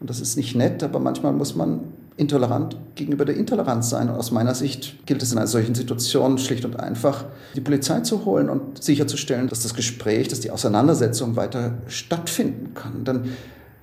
und 0.00 0.10
das 0.10 0.20
ist 0.20 0.36
nicht 0.36 0.54
nett, 0.54 0.82
aber 0.82 0.98
manchmal 0.98 1.32
muss 1.32 1.54
man 1.54 1.80
intolerant 2.16 2.76
gegenüber 2.94 3.24
der 3.24 3.36
Intoleranz 3.36 3.90
sein. 3.90 4.08
Und 4.08 4.16
aus 4.16 4.30
meiner 4.30 4.54
Sicht 4.54 5.06
gilt 5.06 5.22
es 5.22 5.32
in 5.32 5.38
einer 5.38 5.46
solchen 5.46 5.74
Situation 5.74 6.38
schlicht 6.38 6.64
und 6.64 6.78
einfach, 6.78 7.24
die 7.56 7.60
Polizei 7.60 8.00
zu 8.00 8.24
holen 8.24 8.48
und 8.48 8.82
sicherzustellen, 8.82 9.48
dass 9.48 9.62
das 9.62 9.74
Gespräch, 9.74 10.28
dass 10.28 10.40
die 10.40 10.50
Auseinandersetzung 10.50 11.36
weiter 11.36 11.78
stattfinden 11.88 12.74
kann. 12.74 13.04
Denn 13.04 13.20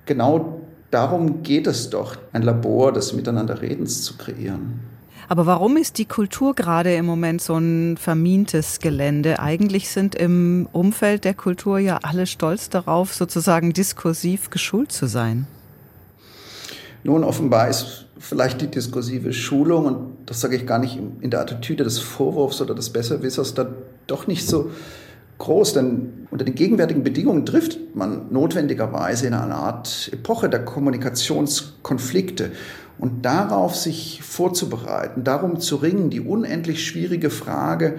genau 0.06 0.60
darum 0.90 1.42
geht 1.42 1.66
es 1.66 1.90
doch, 1.90 2.16
ein 2.32 2.42
Labor 2.42 2.92
des 2.92 3.12
Miteinanderredens 3.12 4.02
zu 4.02 4.16
kreieren. 4.16 4.91
Aber 5.32 5.46
warum 5.46 5.78
ist 5.78 5.96
die 5.96 6.04
Kultur 6.04 6.54
gerade 6.54 6.94
im 6.94 7.06
Moment 7.06 7.40
so 7.40 7.56
ein 7.56 7.96
vermintes 7.96 8.80
Gelände? 8.80 9.40
Eigentlich 9.40 9.88
sind 9.88 10.14
im 10.14 10.68
Umfeld 10.72 11.24
der 11.24 11.32
Kultur 11.32 11.78
ja 11.78 12.00
alle 12.02 12.26
stolz 12.26 12.68
darauf, 12.68 13.14
sozusagen 13.14 13.72
diskursiv 13.72 14.50
geschult 14.50 14.92
zu 14.92 15.06
sein. 15.06 15.46
Nun, 17.02 17.24
offenbar 17.24 17.70
ist 17.70 18.08
vielleicht 18.18 18.60
die 18.60 18.66
diskursive 18.66 19.32
Schulung, 19.32 19.86
und 19.86 20.16
das 20.26 20.42
sage 20.42 20.54
ich 20.54 20.66
gar 20.66 20.78
nicht 20.78 20.98
in 21.22 21.30
der 21.30 21.40
Attitüde 21.40 21.82
des 21.82 21.98
Vorwurfs 21.98 22.60
oder 22.60 22.74
des 22.74 22.90
Besserwissers, 22.90 23.54
da 23.54 23.68
doch 24.06 24.26
nicht 24.26 24.46
so 24.46 24.70
groß, 25.38 25.72
denn 25.72 26.26
unter 26.30 26.44
den 26.44 26.54
gegenwärtigen 26.54 27.02
Bedingungen 27.02 27.46
trifft 27.46 27.78
man 27.94 28.30
notwendigerweise 28.30 29.28
in 29.28 29.34
einer 29.34 29.56
Art 29.56 30.10
Epoche 30.12 30.50
der 30.50 30.62
Kommunikationskonflikte. 30.64 32.52
Und 32.98 33.24
darauf 33.24 33.74
sich 33.74 34.20
vorzubereiten, 34.22 35.24
darum 35.24 35.60
zu 35.60 35.76
ringen, 35.76 36.10
die 36.10 36.20
unendlich 36.20 36.86
schwierige 36.86 37.30
Frage 37.30 37.98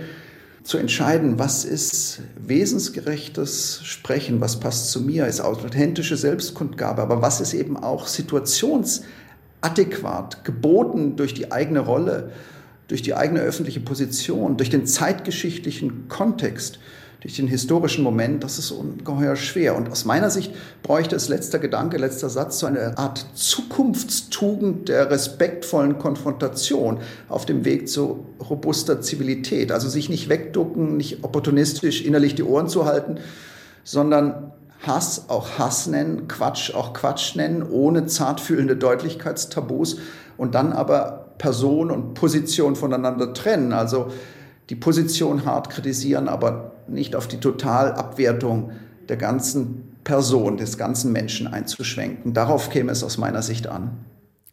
zu 0.64 0.78
entscheiden, 0.78 1.40
was 1.40 1.66
ist 1.66 2.22
wesensgerechtes 2.38 3.82
Sprechen, 3.84 4.40
was 4.40 4.62
passt 4.62 4.92
zu 4.92 5.02
mir, 5.02 5.28
ist 5.28 5.42
authentische 5.42 6.16
Selbstkundgabe, 6.16 7.02
aber 7.02 7.22
was 7.22 7.42
ist 7.42 7.54
eben 7.54 7.76
auch 7.76 8.08
situationsadäquat, 8.08 10.46
geboten 10.46 11.18
durch 11.18 11.34
die 11.34 11.52
eigene 11.52 11.82
Rolle, 11.82 12.32
durch 12.88 13.02
die 13.02 13.14
eigene 13.14 13.42
öffentliche 13.42 13.82
Position, 13.82 14.56
durch 14.56 14.70
den 14.70 14.86
zeitgeschichtlichen 14.86 16.08
Kontext 16.08 16.80
durch 17.24 17.38
den 17.38 17.48
historischen 17.48 18.04
Moment, 18.04 18.44
das 18.44 18.60
ist 18.60 18.72
ungeheuer 18.72 19.38
schwer. 19.38 19.78
Und 19.78 19.90
aus 19.90 20.04
meiner 20.04 20.30
Sicht 20.30 20.54
bräuchte 20.84 21.16
es 21.16 21.30
letzter 21.30 21.58
Gedanke, 21.58 21.96
letzter 21.98 22.30
Satz, 22.30 22.60
so 22.60 22.66
eine 22.66 22.98
Art 22.98 23.26
Zukunftstugend 23.34 24.90
der 24.90 25.10
respektvollen 25.10 25.98
Konfrontation 26.00 27.00
auf 27.30 27.46
dem 27.46 27.64
Weg 27.64 27.88
zu 27.88 28.26
robuster 28.50 29.00
Zivilität. 29.00 29.72
Also 29.72 29.88
sich 29.88 30.10
nicht 30.10 30.28
wegducken, 30.28 30.98
nicht 30.98 31.24
opportunistisch 31.24 32.04
innerlich 32.04 32.36
die 32.36 32.44
Ohren 32.44 32.68
zu 32.68 32.84
halten, 32.84 33.20
sondern 33.86 34.52
Hass 34.86 35.30
auch 35.30 35.58
Hass 35.58 35.88
nennen, 35.88 36.28
Quatsch 36.28 36.76
auch 36.76 36.94
Quatsch 36.94 37.38
nennen, 37.38 37.64
ohne 37.64 38.06
zartfühlende 38.06 38.76
Deutlichkeitstabus 38.76 39.96
und 40.36 40.56
dann 40.56 40.74
aber 40.74 41.30
Person 41.38 41.90
und 41.90 42.16
Position 42.16 42.76
voneinander 42.76 43.34
trennen. 43.34 43.72
Also 43.72 44.12
die 44.70 44.76
Position 44.76 45.46
hart 45.46 45.70
kritisieren, 45.70 46.28
aber 46.28 46.72
nicht 46.88 47.16
auf 47.16 47.28
die 47.28 47.40
Totalabwertung 47.40 48.72
der 49.10 49.18
ganzen 49.18 49.98
Person, 50.04 50.58
des 50.58 50.78
ganzen 50.78 51.12
Menschen 51.12 51.48
einzuschwenken. 51.48 52.34
Darauf 52.34 52.70
käme 52.70 52.92
es 52.92 53.04
aus 53.04 53.18
meiner 53.18 53.42
Sicht 53.42 53.68
an. 53.68 53.98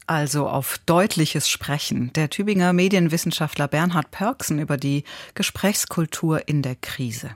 Also 0.06 0.48
auf 0.48 0.78
deutliches 0.86 1.48
Sprechen. 1.48 2.12
Der 2.14 2.30
Tübinger 2.30 2.72
Medienwissenschaftler 2.72 3.68
Bernhard 3.68 4.10
Pörksen 4.10 4.58
über 4.58 4.76
die 4.76 5.04
Gesprächskultur 5.34 6.48
in 6.48 6.62
der 6.62 6.74
Krise. 6.74 7.30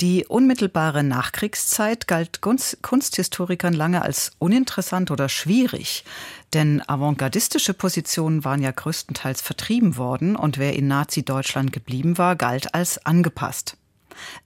Die 0.00 0.24
unmittelbare 0.26 1.04
Nachkriegszeit 1.04 2.08
galt 2.08 2.40
Kunsthistorikern 2.40 3.74
lange 3.74 4.00
als 4.00 4.32
uninteressant 4.38 5.10
oder 5.10 5.28
schwierig, 5.28 6.04
denn 6.52 6.82
avantgardistische 6.86 7.74
Positionen 7.74 8.44
waren 8.44 8.62
ja 8.62 8.70
größtenteils 8.70 9.40
vertrieben 9.40 9.96
worden 9.96 10.36
und 10.36 10.58
wer 10.58 10.74
in 10.74 10.88
Nazi-Deutschland 10.88 11.72
geblieben 11.72 12.18
war, 12.18 12.36
galt 12.36 12.74
als 12.74 13.04
angepasst. 13.06 13.76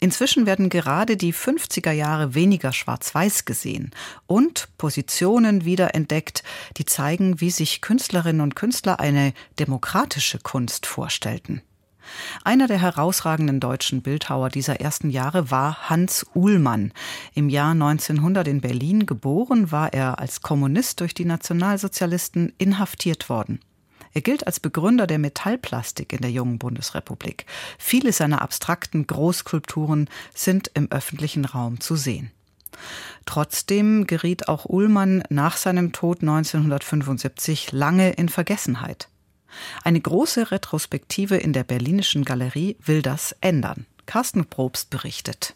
Inzwischen 0.00 0.46
werden 0.46 0.68
gerade 0.68 1.16
die 1.16 1.34
50er 1.34 1.90
Jahre 1.90 2.34
weniger 2.34 2.72
schwarz-weiß 2.72 3.44
gesehen 3.44 3.90
und 4.26 4.68
Positionen 4.78 5.64
wiederentdeckt, 5.64 6.44
die 6.76 6.84
zeigen, 6.84 7.40
wie 7.40 7.50
sich 7.50 7.80
Künstlerinnen 7.80 8.40
und 8.40 8.54
Künstler 8.56 9.00
eine 9.00 9.32
demokratische 9.58 10.38
Kunst 10.38 10.86
vorstellten. 10.86 11.62
Einer 12.44 12.66
der 12.66 12.80
herausragenden 12.80 13.60
deutschen 13.60 14.02
Bildhauer 14.02 14.48
dieser 14.48 14.80
ersten 14.80 15.10
Jahre 15.10 15.50
war 15.50 15.88
Hans 15.88 16.26
Uhlmann. 16.34 16.92
Im 17.34 17.48
Jahr 17.48 17.72
1900 17.72 18.48
in 18.48 18.60
Berlin 18.60 19.06
geboren, 19.06 19.70
war 19.72 19.92
er 19.92 20.18
als 20.18 20.42
Kommunist 20.42 21.00
durch 21.00 21.14
die 21.14 21.24
Nationalsozialisten 21.24 22.52
inhaftiert 22.58 23.28
worden. 23.28 23.60
Er 24.12 24.20
gilt 24.20 24.46
als 24.46 24.60
Begründer 24.60 25.08
der 25.08 25.18
Metallplastik 25.18 26.12
in 26.12 26.20
der 26.20 26.30
jungen 26.30 26.58
Bundesrepublik. 26.58 27.46
Viele 27.78 28.12
seiner 28.12 28.42
abstrakten 28.42 29.06
Großskulpturen 29.06 30.08
sind 30.34 30.70
im 30.74 30.90
öffentlichen 30.90 31.44
Raum 31.44 31.80
zu 31.80 31.96
sehen. 31.96 32.30
Trotzdem 33.26 34.06
geriet 34.06 34.48
auch 34.48 34.66
Uhlmann 34.66 35.22
nach 35.30 35.56
seinem 35.56 35.92
Tod 35.92 36.20
1975 36.20 37.72
lange 37.72 38.12
in 38.12 38.28
Vergessenheit. 38.28 39.08
Eine 39.82 40.00
große 40.00 40.50
Retrospektive 40.50 41.36
in 41.36 41.52
der 41.52 41.64
Berlinischen 41.64 42.24
Galerie 42.24 42.76
will 42.84 43.02
das 43.02 43.36
ändern. 43.40 43.86
Carsten 44.06 44.44
Probst 44.46 44.90
berichtet. 44.90 45.54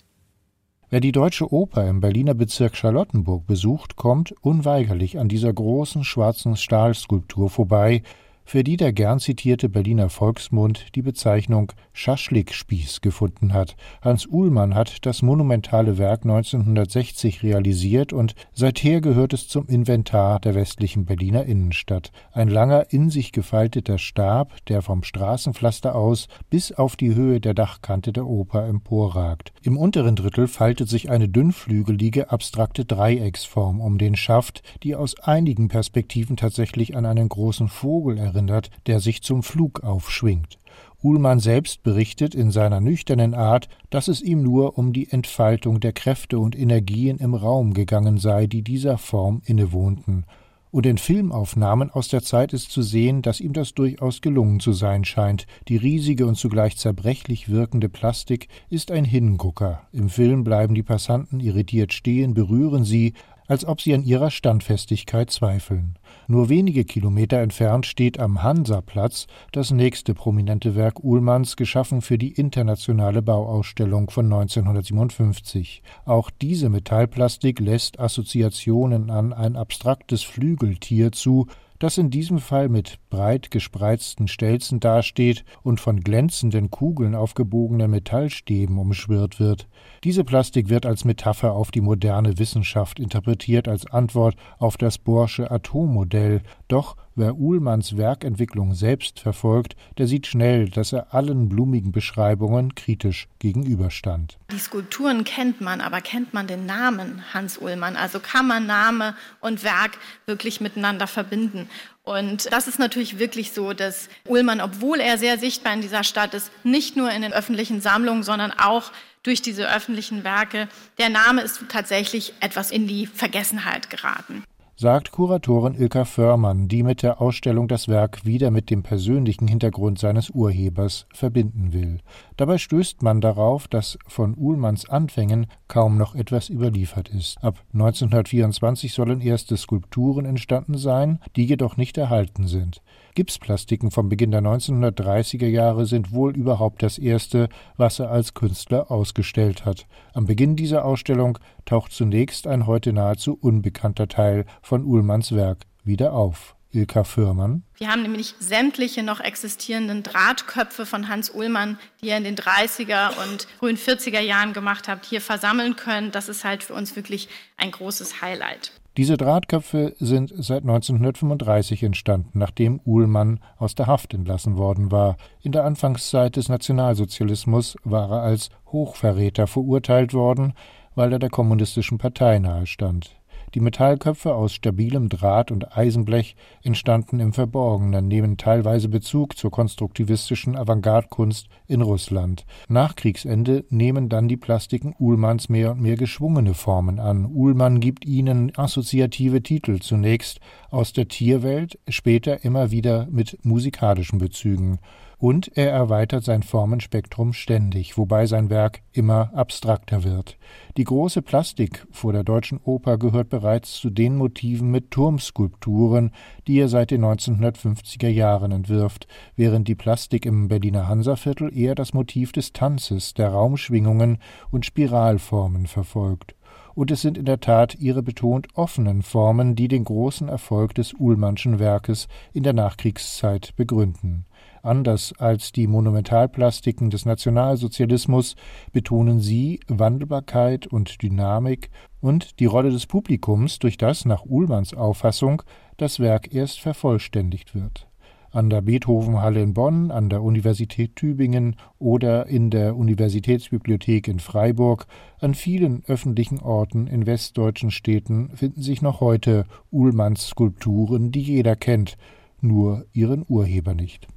Wer 0.90 1.00
die 1.00 1.12
Deutsche 1.12 1.52
Oper 1.52 1.86
im 1.86 2.00
Berliner 2.00 2.32
Bezirk 2.32 2.74
Charlottenburg 2.74 3.46
besucht, 3.46 3.96
kommt 3.96 4.34
unweigerlich 4.40 5.18
an 5.18 5.28
dieser 5.28 5.52
großen 5.52 6.02
schwarzen 6.02 6.56
Stahlskulptur 6.56 7.50
vorbei, 7.50 8.02
für 8.48 8.64
die 8.64 8.78
der 8.78 8.94
gern 8.94 9.20
zitierte 9.20 9.68
Berliner 9.68 10.08
Volksmund 10.08 10.94
die 10.94 11.02
Bezeichnung 11.02 11.70
Schaschlikspieß 11.92 13.02
gefunden 13.02 13.52
hat. 13.52 13.76
Hans 14.00 14.26
Uhlmann 14.26 14.74
hat 14.74 15.04
das 15.04 15.20
monumentale 15.20 15.98
Werk 15.98 16.22
1960 16.22 17.42
realisiert 17.42 18.14
und 18.14 18.34
seither 18.54 19.02
gehört 19.02 19.34
es 19.34 19.48
zum 19.48 19.66
Inventar 19.66 20.40
der 20.40 20.54
westlichen 20.54 21.04
Berliner 21.04 21.44
Innenstadt. 21.44 22.10
Ein 22.32 22.48
langer, 22.48 22.86
in 22.90 23.10
sich 23.10 23.32
gefalteter 23.32 23.98
Stab, 23.98 24.64
der 24.64 24.80
vom 24.80 25.02
Straßenpflaster 25.02 25.94
aus 25.94 26.28
bis 26.48 26.72
auf 26.72 26.96
die 26.96 27.14
Höhe 27.14 27.42
der 27.42 27.52
Dachkante 27.52 28.14
der 28.14 28.26
Oper 28.26 28.66
emporragt. 28.66 29.52
Im 29.62 29.76
unteren 29.76 30.16
Drittel 30.16 30.48
faltet 30.48 30.88
sich 30.88 31.10
eine 31.10 31.28
dünnflügelige, 31.28 32.30
abstrakte 32.30 32.86
Dreiecksform 32.86 33.82
um 33.82 33.98
den 33.98 34.16
Schaft, 34.16 34.62
die 34.82 34.96
aus 34.96 35.20
einigen 35.20 35.68
Perspektiven 35.68 36.38
tatsächlich 36.38 36.96
an 36.96 37.04
einen 37.04 37.28
großen 37.28 37.68
Vogel 37.68 38.16
erinnert 38.16 38.37
erinnert, 38.38 38.70
der 38.86 39.00
sich 39.00 39.22
zum 39.22 39.42
Flug 39.42 39.82
aufschwingt. 39.82 40.58
Uhlmann 41.02 41.40
selbst 41.40 41.82
berichtet 41.82 42.34
in 42.34 42.50
seiner 42.50 42.80
nüchternen 42.80 43.34
Art, 43.34 43.68
dass 43.90 44.08
es 44.08 44.22
ihm 44.22 44.42
nur 44.42 44.78
um 44.78 44.92
die 44.92 45.10
Entfaltung 45.10 45.80
der 45.80 45.92
Kräfte 45.92 46.38
und 46.38 46.58
Energien 46.58 47.18
im 47.18 47.34
Raum 47.34 47.74
gegangen 47.74 48.18
sei, 48.18 48.46
die 48.46 48.62
dieser 48.62 48.98
Form 48.98 49.42
innewohnten. 49.44 50.24
Und 50.70 50.86
in 50.86 50.98
Filmaufnahmen 50.98 51.90
aus 51.90 52.08
der 52.08 52.22
Zeit 52.22 52.52
ist 52.52 52.70
zu 52.70 52.82
sehen, 52.82 53.22
dass 53.22 53.40
ihm 53.40 53.54
das 53.54 53.72
durchaus 53.74 54.20
gelungen 54.20 54.60
zu 54.60 54.72
sein 54.72 55.04
scheint. 55.04 55.46
Die 55.68 55.76
riesige 55.76 56.26
und 56.26 56.36
zugleich 56.36 56.76
zerbrechlich 56.76 57.48
wirkende 57.48 57.88
Plastik 57.88 58.48
ist 58.68 58.90
ein 58.90 59.04
Hingucker. 59.04 59.82
Im 59.92 60.10
Film 60.10 60.44
bleiben 60.44 60.74
die 60.74 60.82
Passanten 60.82 61.40
irritiert 61.40 61.92
stehen, 61.92 62.34
berühren 62.34 62.84
sie, 62.84 63.14
als 63.48 63.64
ob 63.64 63.80
sie 63.80 63.94
an 63.94 64.04
ihrer 64.04 64.30
Standfestigkeit 64.30 65.30
zweifeln. 65.30 65.98
Nur 66.28 66.48
wenige 66.48 66.84
Kilometer 66.84 67.38
entfernt 67.38 67.86
steht 67.86 68.20
am 68.20 68.42
Hansaplatz 68.42 69.26
das 69.50 69.70
nächste 69.70 70.14
prominente 70.14 70.76
Werk 70.76 71.02
Uhlmanns, 71.02 71.56
geschaffen 71.56 72.02
für 72.02 72.18
die 72.18 72.32
internationale 72.32 73.22
Bauausstellung 73.22 74.10
von 74.10 74.26
1957. 74.26 75.82
Auch 76.04 76.30
diese 76.30 76.68
Metallplastik 76.68 77.58
lässt 77.58 77.98
Assoziationen 77.98 79.10
an 79.10 79.32
ein 79.32 79.56
abstraktes 79.56 80.22
Flügeltier 80.22 81.10
zu, 81.10 81.46
das 81.78 81.98
in 81.98 82.10
diesem 82.10 82.38
Fall 82.38 82.68
mit 82.68 82.98
breit 83.10 83.50
gespreizten 83.50 84.28
Stelzen 84.28 84.80
dasteht 84.80 85.44
und 85.62 85.80
von 85.80 86.00
glänzenden 86.00 86.70
Kugeln 86.70 87.14
auf 87.14 87.34
gebogenen 87.34 87.90
Metallstäben 87.90 88.78
umschwirrt 88.78 89.40
wird. 89.40 89.68
Diese 90.04 90.24
Plastik 90.24 90.68
wird 90.68 90.86
als 90.86 91.04
Metapher 91.04 91.52
auf 91.52 91.70
die 91.70 91.80
moderne 91.80 92.38
Wissenschaft 92.38 92.98
interpretiert, 92.98 93.68
als 93.68 93.86
Antwort 93.86 94.36
auf 94.58 94.76
das 94.76 94.98
Bohrsche 94.98 95.50
Atommodell. 95.50 96.42
Doch 96.68 96.96
Wer 97.18 97.34
Uhlmanns 97.34 97.96
Werkentwicklung 97.96 98.74
selbst 98.74 99.18
verfolgt, 99.18 99.74
der 99.98 100.06
sieht 100.06 100.28
schnell, 100.28 100.68
dass 100.68 100.92
er 100.92 101.12
allen 101.12 101.48
blumigen 101.48 101.90
Beschreibungen 101.90 102.76
kritisch 102.76 103.26
gegenüberstand. 103.40 104.38
Die 104.52 104.58
Skulpturen 104.60 105.24
kennt 105.24 105.60
man, 105.60 105.80
aber 105.80 106.00
kennt 106.00 106.32
man 106.32 106.46
den 106.46 106.64
Namen 106.64 107.24
Hans 107.34 107.58
Uhlmann? 107.58 107.96
Also 107.96 108.20
kann 108.20 108.46
man 108.46 108.66
Name 108.66 109.16
und 109.40 109.64
Werk 109.64 109.98
wirklich 110.26 110.60
miteinander 110.60 111.08
verbinden? 111.08 111.68
Und 112.04 112.52
das 112.52 112.68
ist 112.68 112.78
natürlich 112.78 113.18
wirklich 113.18 113.50
so, 113.50 113.72
dass 113.72 114.08
Uhlmann, 114.28 114.60
obwohl 114.60 115.00
er 115.00 115.18
sehr 115.18 115.38
sichtbar 115.38 115.74
in 115.74 115.80
dieser 115.80 116.04
Stadt 116.04 116.34
ist, 116.34 116.52
nicht 116.62 116.96
nur 116.96 117.10
in 117.10 117.22
den 117.22 117.32
öffentlichen 117.32 117.80
Sammlungen, 117.80 118.22
sondern 118.22 118.52
auch 118.52 118.92
durch 119.24 119.42
diese 119.42 119.68
öffentlichen 119.68 120.22
Werke, 120.22 120.68
der 120.98 121.08
Name 121.08 121.40
ist 121.40 121.64
tatsächlich 121.68 122.34
etwas 122.38 122.70
in 122.70 122.86
die 122.86 123.08
Vergessenheit 123.08 123.90
geraten 123.90 124.44
sagt 124.80 125.10
Kuratorin 125.10 125.74
Ilka 125.74 126.04
Förmann, 126.04 126.68
die 126.68 126.84
mit 126.84 127.02
der 127.02 127.20
Ausstellung 127.20 127.66
das 127.66 127.88
Werk 127.88 128.24
wieder 128.24 128.52
mit 128.52 128.70
dem 128.70 128.84
persönlichen 128.84 129.48
Hintergrund 129.48 129.98
seines 129.98 130.30
Urhebers 130.30 131.06
verbinden 131.12 131.72
will. 131.72 131.98
Dabei 132.36 132.58
stößt 132.58 133.02
man 133.02 133.20
darauf, 133.20 133.66
dass 133.66 133.98
von 134.06 134.36
Uhlmanns 134.38 134.88
Anfängen 134.88 135.48
kaum 135.66 135.98
noch 135.98 136.14
etwas 136.14 136.48
überliefert 136.48 137.08
ist. 137.08 137.42
Ab 137.42 137.58
1924 137.72 138.92
sollen 138.92 139.20
erste 139.20 139.56
Skulpturen 139.56 140.24
entstanden 140.24 140.78
sein, 140.78 141.18
die 141.34 141.44
jedoch 141.44 141.76
nicht 141.76 141.98
erhalten 141.98 142.46
sind. 142.46 142.80
Gipsplastiken 143.18 143.90
vom 143.90 144.08
Beginn 144.08 144.30
der 144.30 144.42
1930er 144.42 145.48
Jahre 145.48 145.86
sind 145.86 146.12
wohl 146.12 146.36
überhaupt 146.36 146.84
das 146.84 146.98
erste, 146.98 147.48
was 147.76 147.98
er 147.98 148.12
als 148.12 148.32
Künstler 148.32 148.92
ausgestellt 148.92 149.64
hat. 149.64 149.88
Am 150.14 150.26
Beginn 150.26 150.54
dieser 150.54 150.84
Ausstellung 150.84 151.36
taucht 151.64 151.90
zunächst 151.90 152.46
ein 152.46 152.68
heute 152.68 152.92
nahezu 152.92 153.36
unbekannter 153.36 154.06
Teil 154.06 154.44
von 154.62 154.84
Uhlmanns 154.84 155.34
Werk 155.34 155.64
wieder 155.82 156.12
auf. 156.12 156.54
Ilka 156.70 157.02
Fürmann. 157.02 157.64
Wir 157.78 157.88
haben 157.88 158.02
nämlich 158.02 158.34
sämtliche 158.38 159.02
noch 159.02 159.18
existierenden 159.18 160.04
Drahtköpfe 160.04 160.86
von 160.86 161.08
Hans 161.08 161.34
Uhlmann, 161.34 161.76
die 162.00 162.10
er 162.10 162.18
in 162.18 162.24
den 162.24 162.36
30er 162.36 163.10
und 163.24 163.48
frühen 163.58 163.78
40er 163.78 164.20
Jahren 164.20 164.52
gemacht 164.52 164.86
hat, 164.86 165.06
hier 165.06 165.22
versammeln 165.22 165.74
können. 165.74 166.12
Das 166.12 166.28
ist 166.28 166.44
halt 166.44 166.62
für 166.62 166.74
uns 166.74 166.94
wirklich 166.94 167.28
ein 167.56 167.72
großes 167.72 168.20
Highlight. 168.22 168.77
Diese 168.98 169.16
Drahtköpfe 169.16 169.94
sind 170.00 170.34
seit 170.36 170.62
1935 170.62 171.84
entstanden, 171.84 172.36
nachdem 172.36 172.80
Uhlmann 172.84 173.38
aus 173.56 173.76
der 173.76 173.86
Haft 173.86 174.12
entlassen 174.12 174.56
worden 174.56 174.90
war. 174.90 175.16
In 175.40 175.52
der 175.52 175.64
Anfangszeit 175.64 176.34
des 176.34 176.48
Nationalsozialismus 176.48 177.76
war 177.84 178.10
er 178.10 178.22
als 178.22 178.50
Hochverräter 178.72 179.46
verurteilt 179.46 180.14
worden, 180.14 180.52
weil 180.96 181.12
er 181.12 181.20
der 181.20 181.30
kommunistischen 181.30 181.98
Partei 181.98 182.40
nahestand. 182.40 183.17
Die 183.54 183.60
Metallköpfe 183.60 184.34
aus 184.34 184.52
stabilem 184.52 185.08
Draht 185.08 185.50
und 185.50 185.76
Eisenblech 185.76 186.36
entstanden 186.62 187.20
im 187.20 187.32
Verborgenen, 187.32 188.06
nehmen 188.06 188.36
teilweise 188.36 188.88
Bezug 188.88 189.36
zur 189.36 189.50
konstruktivistischen 189.50 190.56
Avantgarde-Kunst 190.56 191.48
in 191.66 191.82
Russland. 191.82 192.44
Nach 192.68 192.94
Kriegsende 192.96 193.64
nehmen 193.70 194.08
dann 194.08 194.28
die 194.28 194.36
Plastiken 194.36 194.94
Uhlmanns 194.98 195.48
mehr 195.48 195.72
und 195.72 195.80
mehr 195.80 195.96
geschwungene 195.96 196.54
Formen 196.54 196.98
an. 196.98 197.26
Uhlmann 197.26 197.80
gibt 197.80 198.04
ihnen 198.04 198.52
assoziative 198.56 199.42
Titel, 199.42 199.78
zunächst 199.80 200.40
aus 200.70 200.92
der 200.92 201.08
Tierwelt, 201.08 201.78
später 201.88 202.44
immer 202.44 202.70
wieder 202.70 203.06
mit 203.10 203.38
musikalischen 203.44 204.18
Bezügen 204.18 204.78
und 205.18 205.56
er 205.56 205.70
erweitert 205.70 206.24
sein 206.24 206.42
Formenspektrum 206.42 207.32
ständig, 207.32 207.98
wobei 207.98 208.26
sein 208.26 208.50
Werk 208.50 208.82
immer 208.92 209.32
abstrakter 209.34 210.04
wird. 210.04 210.38
Die 210.78 210.84
große 210.84 211.22
Plastik 211.22 211.88
vor 211.90 212.12
der 212.12 212.22
Deutschen 212.22 212.60
Oper 212.62 212.98
gehört 212.98 213.30
bereits 213.30 213.80
zu 213.80 213.90
den 213.90 214.14
Motiven 214.14 214.70
mit 214.70 214.92
Turmskulpturen, 214.92 216.12
die 216.46 216.60
er 216.60 216.68
seit 216.68 216.92
den 216.92 217.04
1950er 217.04 218.06
Jahren 218.06 218.52
entwirft, 218.52 219.08
während 219.34 219.66
die 219.66 219.74
Plastik 219.74 220.24
im 220.24 220.46
Berliner 220.46 220.86
Hansaviertel 220.86 221.52
eher 221.52 221.74
das 221.74 221.94
Motiv 221.94 222.30
des 222.30 222.52
Tanzes, 222.52 223.12
der 223.12 223.30
Raumschwingungen 223.30 224.18
und 224.52 224.66
Spiralformen 224.66 225.66
verfolgt 225.66 226.36
und 226.76 226.92
es 226.92 227.00
sind 227.00 227.18
in 227.18 227.24
der 227.24 227.40
Tat 227.40 227.74
ihre 227.80 228.04
betont 228.04 228.46
offenen 228.54 229.02
Formen, 229.02 229.56
die 229.56 229.66
den 229.66 229.82
großen 229.82 230.28
Erfolg 230.28 230.76
des 230.76 230.94
Uhlmannschen 230.94 231.58
Werkes 231.58 232.06
in 232.32 232.44
der 232.44 232.52
Nachkriegszeit 232.52 233.56
begründen. 233.56 234.26
Anders 234.62 235.12
als 235.18 235.52
die 235.52 235.66
Monumentalplastiken 235.66 236.90
des 236.90 237.04
Nationalsozialismus 237.04 238.36
betonen 238.72 239.20
sie 239.20 239.60
Wandelbarkeit 239.68 240.66
und 240.66 241.02
Dynamik 241.02 241.70
und 242.00 242.40
die 242.40 242.46
Rolle 242.46 242.70
des 242.70 242.86
Publikums, 242.86 243.58
durch 243.58 243.76
das 243.76 244.04
nach 244.04 244.24
Uhlmanns 244.24 244.74
Auffassung 244.74 245.42
das 245.76 246.00
Werk 246.00 246.34
erst 246.34 246.60
vervollständigt 246.60 247.54
wird. 247.54 247.88
An 248.30 248.50
der 248.50 248.60
Beethovenhalle 248.60 249.42
in 249.42 249.54
Bonn, 249.54 249.90
an 249.90 250.10
der 250.10 250.22
Universität 250.22 250.96
Tübingen 250.96 251.56
oder 251.78 252.26
in 252.26 252.50
der 252.50 252.76
Universitätsbibliothek 252.76 254.06
in 254.06 254.18
Freiburg, 254.18 254.86
an 255.18 255.32
vielen 255.32 255.82
öffentlichen 255.86 256.38
Orten 256.38 256.86
in 256.86 257.06
westdeutschen 257.06 257.70
Städten 257.70 258.30
finden 258.36 258.60
sich 258.60 258.82
noch 258.82 259.00
heute 259.00 259.46
Uhlmanns 259.70 260.26
Skulpturen, 260.26 261.10
die 261.10 261.22
jeder 261.22 261.56
kennt, 261.56 261.96
nur 262.42 262.84
ihren 262.92 263.24
Urheber 263.26 263.74
nicht. 263.74 264.08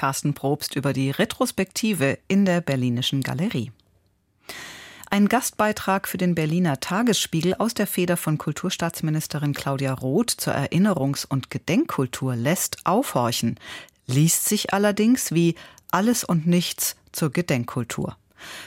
Carsten 0.00 0.32
Probst 0.32 0.76
über 0.76 0.94
die 0.94 1.10
Retrospektive 1.10 2.18
in 2.26 2.46
der 2.46 2.62
Berlinischen 2.62 3.20
Galerie. 3.20 3.70
Ein 5.10 5.28
Gastbeitrag 5.28 6.08
für 6.08 6.16
den 6.16 6.34
Berliner 6.34 6.80
Tagesspiegel 6.80 7.56
aus 7.58 7.74
der 7.74 7.86
Feder 7.86 8.16
von 8.16 8.38
Kulturstaatsministerin 8.38 9.52
Claudia 9.52 9.92
Roth 9.92 10.30
zur 10.30 10.54
Erinnerungs- 10.54 11.26
und 11.28 11.50
Gedenkkultur 11.50 12.34
lässt 12.34 12.78
aufhorchen, 12.86 13.60
liest 14.06 14.48
sich 14.48 14.72
allerdings 14.72 15.32
wie 15.32 15.54
alles 15.90 16.24
und 16.24 16.46
nichts 16.46 16.96
zur 17.12 17.30
Gedenkkultur. 17.30 18.16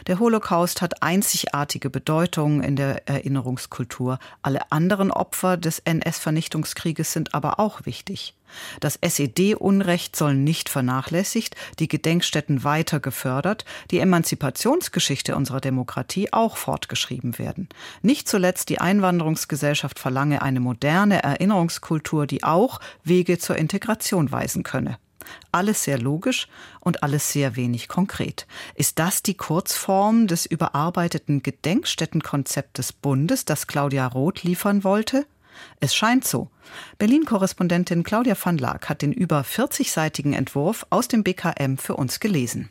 Der 0.08 0.20
Holocaust 0.20 0.82
hat 0.82 1.04
einzigartige 1.04 1.90
Bedeutung 1.90 2.62
in 2.62 2.76
der 2.76 3.08
Erinnerungskultur. 3.08 4.20
Alle 4.42 4.72
anderen 4.72 5.12
Opfer 5.12 5.58
des 5.58 5.80
NS-Vernichtungskrieges 5.80 7.14
sind 7.14 7.34
aber 7.34 7.60
auch 7.60 7.86
wichtig. 7.86 8.36
Das 8.80 8.98
SED-Unrecht 9.02 10.16
soll 10.16 10.36
nicht 10.36 10.70
vernachlässigt, 10.70 11.56
die 11.80 11.88
Gedenkstätten 11.88 12.64
weiter 12.64 13.00
gefördert, 13.00 13.66
die 13.92 14.00
Emanzipationsgeschichte 14.00 15.36
unserer 15.36 15.62
Demokratie 15.62 16.32
auch 16.32 16.58
fortgeschrieben 16.58 17.40
werden. 17.40 17.70
Nicht 18.02 18.28
zuletzt 18.28 18.70
die 18.70 18.80
Einwanderungsgesellschaft 18.80 20.00
verlange 20.00 20.42
eine 20.42 20.60
moderne 20.60 21.24
Erinnerungskultur, 21.24 22.28
die 22.28 22.44
auch 22.44 22.80
Wege 23.04 23.38
zur 23.38 23.56
Integration 23.56 24.32
weisen 24.32 24.64
könne. 24.64 24.98
Alles 25.52 25.84
sehr 25.84 26.00
logisch 26.00 26.48
und 26.80 27.04
alles 27.04 27.32
sehr 27.32 27.56
wenig 27.56 27.88
konkret. 27.88 28.48
Ist 28.76 29.00
das 29.00 29.24
die 29.24 29.36
Kurzform 29.36 30.28
des 30.28 30.46
überarbeiteten 30.46 31.44
Gedenkstättenkonzepts 31.44 32.74
des 32.74 32.94
Bundes, 32.94 33.46
das 33.46 33.68
Claudia 33.68 34.08
Roth 34.08 34.44
liefern 34.44 34.84
wollte? 34.84 35.26
Es 35.80 35.96
scheint 35.96 36.26
so. 36.26 36.50
Berlin-Korrespondentin 36.98 38.04
Claudia 38.04 38.36
van 38.42 38.58
Laak 38.58 38.90
hat 38.90 39.02
den 39.02 39.14
über 39.14 39.42
40-seitigen 39.42 40.34
Entwurf 40.34 40.86
aus 40.90 41.08
dem 41.08 41.24
BKM 41.24 41.78
für 41.78 41.96
uns 41.96 42.20
gelesen. 42.20 42.70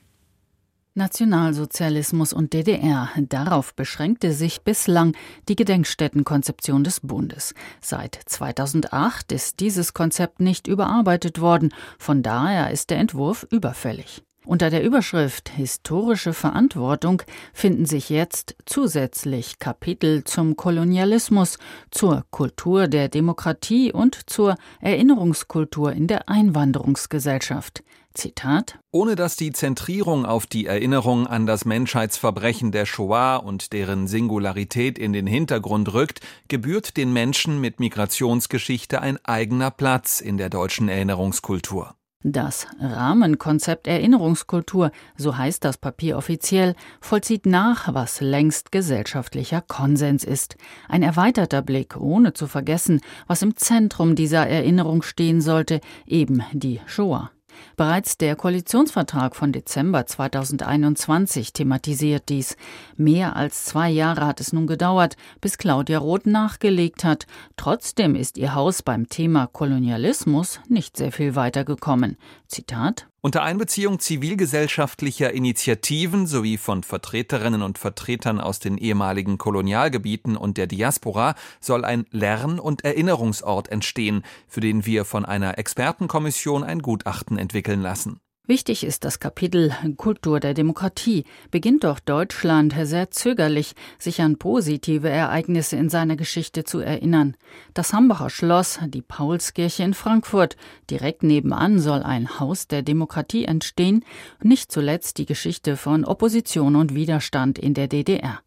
Nationalsozialismus 0.94 2.32
und 2.32 2.52
DDR. 2.52 3.08
Darauf 3.16 3.74
beschränkte 3.74 4.32
sich 4.32 4.62
bislang 4.62 5.16
die 5.48 5.56
Gedenkstättenkonzeption 5.56 6.84
des 6.84 7.00
Bundes. 7.00 7.54
Seit 7.80 8.18
2008 8.26 9.32
ist 9.32 9.60
dieses 9.60 9.94
Konzept 9.94 10.40
nicht 10.40 10.66
überarbeitet 10.66 11.40
worden, 11.40 11.72
von 11.98 12.22
daher 12.22 12.70
ist 12.70 12.90
der 12.90 12.98
Entwurf 12.98 13.46
überfällig. 13.50 14.22
Unter 14.44 14.70
der 14.70 14.82
Überschrift 14.82 15.50
Historische 15.50 16.32
Verantwortung 16.34 17.22
finden 17.54 17.86
sich 17.86 18.10
jetzt 18.10 18.56
zusätzlich 18.66 19.60
Kapitel 19.60 20.24
zum 20.24 20.56
Kolonialismus, 20.56 21.58
zur 21.92 22.24
Kultur 22.30 22.88
der 22.88 23.08
Demokratie 23.08 23.92
und 23.92 24.18
zur 24.28 24.56
Erinnerungskultur 24.80 25.92
in 25.92 26.08
der 26.08 26.28
Einwanderungsgesellschaft. 26.28 27.84
Zitat 28.14 28.78
Ohne 28.90 29.16
dass 29.16 29.36
die 29.36 29.52
Zentrierung 29.52 30.26
auf 30.26 30.46
die 30.46 30.66
Erinnerung 30.66 31.26
an 31.26 31.46
das 31.46 31.64
Menschheitsverbrechen 31.64 32.72
der 32.72 32.86
Shoah 32.86 33.36
und 33.36 33.72
deren 33.72 34.06
Singularität 34.06 34.98
in 34.98 35.12
den 35.12 35.26
Hintergrund 35.26 35.92
rückt, 35.92 36.20
gebührt 36.48 36.96
den 36.96 37.12
Menschen 37.12 37.60
mit 37.60 37.80
Migrationsgeschichte 37.80 39.00
ein 39.00 39.18
eigener 39.24 39.70
Platz 39.70 40.20
in 40.20 40.36
der 40.36 40.50
deutschen 40.50 40.88
Erinnerungskultur. 40.88 41.94
Das 42.24 42.68
Rahmenkonzept 42.78 43.88
Erinnerungskultur, 43.88 44.92
so 45.16 45.36
heißt 45.36 45.64
das 45.64 45.76
Papier 45.76 46.16
offiziell, 46.16 46.76
vollzieht 47.00 47.46
nach, 47.46 47.92
was 47.94 48.20
längst 48.20 48.70
gesellschaftlicher 48.70 49.60
Konsens 49.60 50.22
ist. 50.22 50.56
Ein 50.88 51.02
erweiterter 51.02 51.62
Blick, 51.62 51.96
ohne 51.96 52.32
zu 52.32 52.46
vergessen, 52.46 53.00
was 53.26 53.42
im 53.42 53.56
Zentrum 53.56 54.14
dieser 54.14 54.46
Erinnerung 54.46 55.02
stehen 55.02 55.40
sollte, 55.40 55.80
eben 56.06 56.44
die 56.52 56.80
Shoah. 56.86 57.32
Bereits 57.76 58.18
der 58.18 58.36
Koalitionsvertrag 58.36 59.36
von 59.36 59.52
Dezember 59.52 60.06
2021 60.06 61.52
thematisiert 61.52 62.28
dies. 62.28 62.56
Mehr 62.96 63.36
als 63.36 63.64
zwei 63.64 63.90
Jahre 63.90 64.26
hat 64.26 64.40
es 64.40 64.52
nun 64.52 64.66
gedauert, 64.66 65.16
bis 65.40 65.58
Claudia 65.58 65.98
Roth 65.98 66.26
nachgelegt 66.26 67.04
hat. 67.04 67.26
Trotzdem 67.56 68.14
ist 68.14 68.38
ihr 68.38 68.54
Haus 68.54 68.82
beim 68.82 69.08
Thema 69.08 69.46
Kolonialismus 69.46 70.60
nicht 70.68 70.96
sehr 70.96 71.12
viel 71.12 71.34
weitergekommen. 71.36 72.16
Zitat 72.48 73.06
unter 73.22 73.44
Einbeziehung 73.44 74.00
zivilgesellschaftlicher 74.00 75.32
Initiativen 75.32 76.26
sowie 76.26 76.56
von 76.56 76.82
Vertreterinnen 76.82 77.62
und 77.62 77.78
Vertretern 77.78 78.40
aus 78.40 78.58
den 78.58 78.76
ehemaligen 78.76 79.38
Kolonialgebieten 79.38 80.36
und 80.36 80.58
der 80.58 80.66
Diaspora 80.66 81.36
soll 81.60 81.84
ein 81.84 82.04
Lern- 82.10 82.58
und 82.58 82.84
Erinnerungsort 82.84 83.68
entstehen, 83.68 84.24
für 84.48 84.60
den 84.60 84.84
wir 84.86 85.04
von 85.04 85.24
einer 85.24 85.56
Expertenkommission 85.56 86.64
ein 86.64 86.80
Gutachten 86.80 87.38
entwickeln 87.38 87.80
lassen. 87.80 88.18
Wichtig 88.48 88.82
ist 88.82 89.04
das 89.04 89.20
Kapitel 89.20 89.72
Kultur 89.96 90.40
der 90.40 90.52
Demokratie, 90.52 91.24
beginnt 91.52 91.84
doch 91.84 92.00
Deutschland 92.00 92.74
sehr 92.82 93.12
zögerlich, 93.12 93.74
sich 94.00 94.20
an 94.20 94.36
positive 94.36 95.08
Ereignisse 95.08 95.76
in 95.76 95.88
seiner 95.88 96.16
Geschichte 96.16 96.64
zu 96.64 96.80
erinnern. 96.80 97.36
Das 97.72 97.92
Hambacher 97.92 98.30
Schloss, 98.30 98.80
die 98.88 99.00
Paulskirche 99.00 99.84
in 99.84 99.94
Frankfurt, 99.94 100.56
direkt 100.90 101.22
nebenan 101.22 101.78
soll 101.78 102.02
ein 102.02 102.40
Haus 102.40 102.66
der 102.66 102.82
Demokratie 102.82 103.44
entstehen, 103.44 104.04
nicht 104.42 104.72
zuletzt 104.72 105.18
die 105.18 105.26
Geschichte 105.26 105.76
von 105.76 106.04
Opposition 106.04 106.74
und 106.74 106.96
Widerstand 106.96 107.60
in 107.60 107.74
der 107.74 107.86
DDR. 107.86 108.40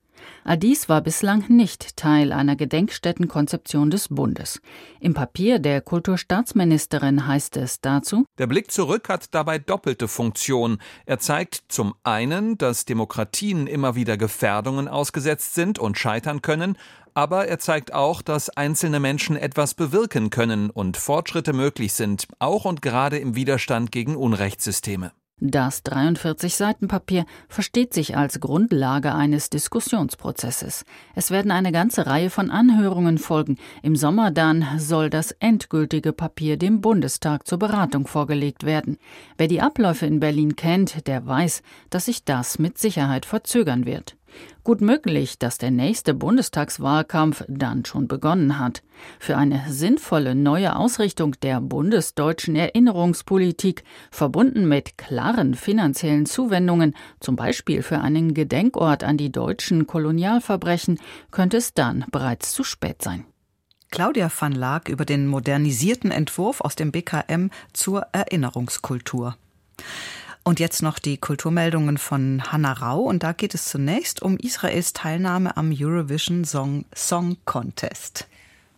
All 0.43 0.57
dies 0.57 0.89
war 0.89 1.01
bislang 1.01 1.45
nicht 1.47 1.97
Teil 1.97 2.31
einer 2.31 2.55
Gedenkstättenkonzeption 2.55 3.89
des 3.89 4.09
Bundes. 4.09 4.61
Im 4.99 5.13
Papier 5.13 5.59
der 5.59 5.81
Kulturstaatsministerin 5.81 7.27
heißt 7.27 7.57
es 7.57 7.81
dazu 7.81 8.25
Der 8.38 8.47
Blick 8.47 8.71
zurück 8.71 9.09
hat 9.09 9.33
dabei 9.33 9.59
doppelte 9.59 10.07
Funktion. 10.07 10.79
Er 11.05 11.19
zeigt 11.19 11.63
zum 11.69 11.95
einen, 12.03 12.57
dass 12.57 12.85
Demokratien 12.85 13.67
immer 13.67 13.95
wieder 13.95 14.17
Gefährdungen 14.17 14.88
ausgesetzt 14.88 15.55
sind 15.55 15.79
und 15.79 15.97
scheitern 15.97 16.41
können, 16.41 16.77
aber 17.15 17.47
er 17.47 17.59
zeigt 17.59 17.93
auch, 17.93 18.21
dass 18.21 18.49
einzelne 18.49 18.99
Menschen 18.99 19.38
etwas 19.38 19.73
bewirken 19.73 20.29
können 20.29 20.69
und 20.69 20.97
Fortschritte 20.97 21.53
möglich 21.53 21.93
sind, 21.93 22.27
auch 22.39 22.65
und 22.65 22.81
gerade 22.81 23.17
im 23.17 23.35
Widerstand 23.35 23.91
gegen 23.91 24.15
Unrechtssysteme. 24.17 25.11
Das 25.41 25.84
43 25.84 26.56
Seiten 26.56 26.88
Papier 26.88 27.26
versteht 27.50 27.93
sich 27.93 28.15
als 28.15 28.39
Grundlage 28.39 29.13
eines 29.13 29.50
Diskussionsprozesses. 29.50 30.86
Es 31.13 31.30
werden 31.30 31.52
eine 31.52 31.74
ganze 31.74 32.08
Reihe 32.08 32.30
von 32.30 32.50
Anhörungen 32.50 33.17
folgen. 33.17 33.58
Im 33.84 33.98
Sommer 33.98 34.32
dann 34.32 34.65
soll 34.78 35.10
das 35.10 35.32
endgültige 35.32 36.13
Papier 36.13 36.56
dem 36.56 36.80
Bundestag 36.80 37.45
zur 37.45 37.60
Beratung 37.60 38.08
vorgelegt 38.08 38.63
werden. 38.63 38.98
Wer 39.38 39.50
die 39.50 39.60
Abläufe 39.60 40.06
in 40.06 40.21
Berlin 40.21 40.56
kennt, 40.56 41.06
der 41.06 41.28
weiß, 41.28 41.63
dass 41.89 42.06
sich 42.06 42.24
das 42.24 42.58
mit 42.58 42.78
Sicherheit 42.78 43.26
verzögern 43.26 43.86
wird. 43.86 44.15
Gut 44.63 44.82
möglich, 44.82 45.38
dass 45.38 45.58
der 45.58 45.71
nächste 45.71 46.13
Bundestagswahlkampf 46.13 47.43
dann 47.48 47.86
schon 47.86 48.08
begonnen 48.08 48.58
hat. 48.58 48.82
Für 49.19 49.38
eine 49.38 49.63
sinnvolle 49.69 50.34
neue 50.34 50.76
Ausrichtung 50.76 51.36
der 51.41 51.62
bundesdeutschen 51.62 52.56
Erinnerungspolitik, 52.56 53.84
verbunden 54.10 54.67
mit 54.67 54.98
klaren 54.98 55.54
finanziellen 55.54 56.26
Zuwendungen, 56.26 56.95
zum 57.19 57.36
Beispiel 57.36 57.84
für 57.84 58.00
einen 58.00 58.34
Gedenkort 58.34 59.04
an 59.04 59.17
die 59.17 59.32
deutschen 59.32 59.86
Kolonialverbrechen, 59.86 61.00
könnte 61.32 61.58
es 61.58 61.74
dann 61.74 62.06
bereits 62.12 62.54
zu 62.54 62.63
spät 62.63 63.02
sein. 63.02 63.26
Claudia 63.91 64.30
van 64.36 64.52
Laak 64.52 64.89
über 64.89 65.06
den 65.06 65.28
modernisierten 65.28 66.12
Entwurf 66.12 66.60
aus 66.62 66.76
dem 66.76 66.91
BKM 66.91 67.50
zur 67.71 68.08
Erinnerungskultur. 68.12 69.38
Und 70.47 70.60
jetzt 70.60 70.84
noch 70.84 70.99
die 70.99 71.17
Kulturmeldungen 71.17 71.97
von 71.97 72.43
Hannah 72.51 72.73
Rau. 72.73 72.99
Und 72.99 73.23
da 73.23 73.34
geht 73.34 73.55
es 73.55 73.65
zunächst 73.65 74.21
um 74.21 74.38
Israels 74.38 74.93
Teilnahme 74.93 75.58
am 75.58 75.73
Eurovision 75.75 76.45
Song, 76.45 76.86
Song 76.93 77.38
Contest. 77.45 78.27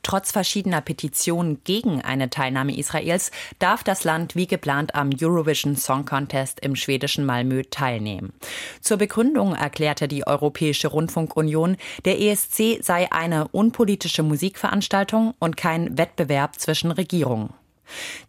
Trotz 0.01 0.31
verschiedener 0.31 0.79
Petitionen 0.79 1.61
gegen 1.65 2.01
eine 2.01 2.29
Teilnahme 2.29 2.77
Israels 2.77 3.31
darf 3.59 3.83
das 3.83 4.05
Land 4.05 4.37
wie 4.37 4.47
geplant 4.47 4.95
am 4.95 5.09
Eurovision 5.21 5.75
Song 5.75 6.05
Contest 6.05 6.61
im 6.61 6.77
schwedischen 6.77 7.25
Malmö 7.25 7.63
teilnehmen. 7.69 8.31
Zur 8.79 8.95
Begründung 8.95 9.53
erklärte 9.53 10.07
die 10.07 10.25
Europäische 10.25 10.87
Rundfunkunion, 10.87 11.75
der 12.05 12.21
ESC 12.21 12.81
sei 12.81 13.11
eine 13.11 13.49
unpolitische 13.49 14.23
Musikveranstaltung 14.23 15.33
und 15.39 15.57
kein 15.57 15.97
Wettbewerb 15.97 16.57
zwischen 16.57 16.91
Regierungen. 16.91 17.49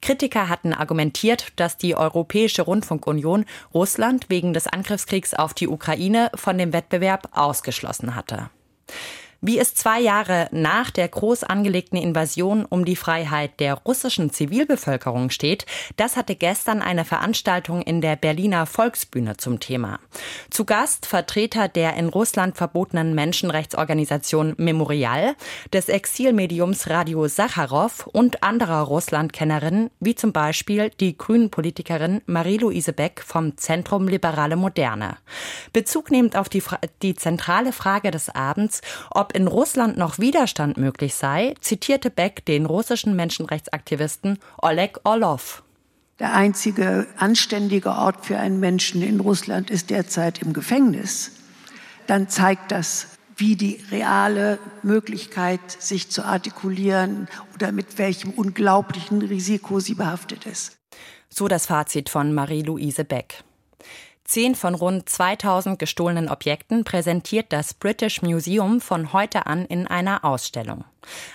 Kritiker 0.01 0.49
hatten 0.49 0.73
argumentiert, 0.73 1.53
dass 1.57 1.77
die 1.77 1.97
Europäische 1.97 2.63
Rundfunkunion 2.63 3.45
Russland 3.75 4.27
wegen 4.29 4.53
des 4.53 4.67
Angriffskriegs 4.67 5.35
auf 5.35 5.55
die 5.55 5.69
Ukraine 5.69 6.31
von 6.35 6.59
dem 6.59 6.73
Wettbewerb 6.73 7.29
ausgeschlossen 7.33 8.15
hatte. 8.15 8.51
Wie 9.41 9.61
es 9.61 9.73
zwei 9.73 10.01
Jahre 10.01 10.49
nach 10.51 10.91
der 10.91 11.07
groß 11.07 11.45
angelegten 11.45 11.97
Invasion 11.97 12.65
um 12.65 12.85
die 12.85 12.97
Freiheit 12.97 13.61
der 13.61 13.75
russischen 13.75 14.33
Zivilbevölkerung 14.33 15.31
steht, 15.31 15.65
das 15.97 16.17
hatte 16.17 16.35
gestern 16.35 16.83
eine 16.83 17.05
Veranstaltung 17.05 17.83
in 17.83 18.01
der 18.01 18.17
Berliner 18.17 18.67
Volksbühne 18.67 19.37
zum 19.37 19.61
Thema. 19.61 20.01
Zu 20.51 20.65
Gast 20.65 21.07
Vertreter 21.07 21.69
der 21.69 21.95
in 21.95 22.09
Russland 22.09 22.57
verbotenen 22.57 23.15
Menschenrechtsorganisation 23.15 24.55
Memorial, 24.57 25.37
des 25.73 25.89
Exilmediums 25.89 26.91
Radio 26.91 27.29
Sacharow 27.29 28.09
und 28.09 28.43
anderer 28.43 28.83
Russlandkennerinnen, 28.83 29.91
wie 30.01 30.17
zum 30.17 30.33
Beispiel 30.33 30.91
die 30.99 31.17
Grünen-Politikerin 31.17 32.23
Marie-Louise 32.27 32.93
Beck 32.93 33.23
vom 33.25 33.57
Zentrum 33.57 34.09
Liberale 34.09 34.57
Moderne. 34.57 35.19
Bezug 35.73 36.11
nehmend 36.11 36.35
auf 36.35 36.49
die, 36.49 36.63
die 37.03 37.15
zentrale 37.15 37.73
Frage 37.73 38.11
des 38.11 38.31
Abends, 38.31 38.81
ob 39.13 39.28
ob 39.29 39.37
in 39.37 39.47
Russland 39.47 39.99
noch 39.99 40.19
Widerstand 40.19 40.79
möglich 40.79 41.15
sei, 41.15 41.55
zitierte 41.61 42.09
Beck 42.09 42.47
den 42.47 42.65
russischen 42.65 43.15
Menschenrechtsaktivisten 43.15 44.39
Oleg 44.63 45.01
Orlov. 45.05 45.63
Der 46.19 46.33
einzige 46.33 47.07
anständige 47.19 47.91
Ort 47.91 48.25
für 48.25 48.39
einen 48.39 48.59
Menschen 48.59 49.03
in 49.03 49.21
Russland 49.21 49.69
ist 49.69 49.91
derzeit 49.91 50.41
im 50.41 50.55
Gefängnis. 50.55 51.33
Dann 52.07 52.31
zeigt 52.31 52.73
das, 52.73 53.19
wie 53.37 53.55
die 53.55 53.79
reale 53.91 54.59
Möglichkeit, 54.83 55.61
sich 55.79 56.11
zu 56.11 56.25
artikulieren 56.25 57.29
oder 57.55 57.71
mit 57.71 57.99
welchem 57.99 58.31
unglaublichen 58.31 59.21
Risiko 59.21 59.79
sie 59.79 59.95
behaftet 59.95 60.47
ist. 60.47 60.79
So 61.29 61.49
das 61.49 61.67
Fazit 61.67 62.09
von 62.09 62.33
Marie-Louise 62.33 63.05
Beck. 63.05 63.45
Zehn 64.29 64.55
von 64.55 64.75
rund 64.75 65.09
2000 65.09 65.79
gestohlenen 65.79 66.29
Objekten 66.29 66.85
präsentiert 66.85 67.47
das 67.49 67.73
British 67.73 68.21
Museum 68.21 68.83
von 68.83 69.15
heute 69.15 69.47
an 69.47 69.65
in 69.65 69.87
einer 69.87 70.23
Ausstellung. 70.23 70.85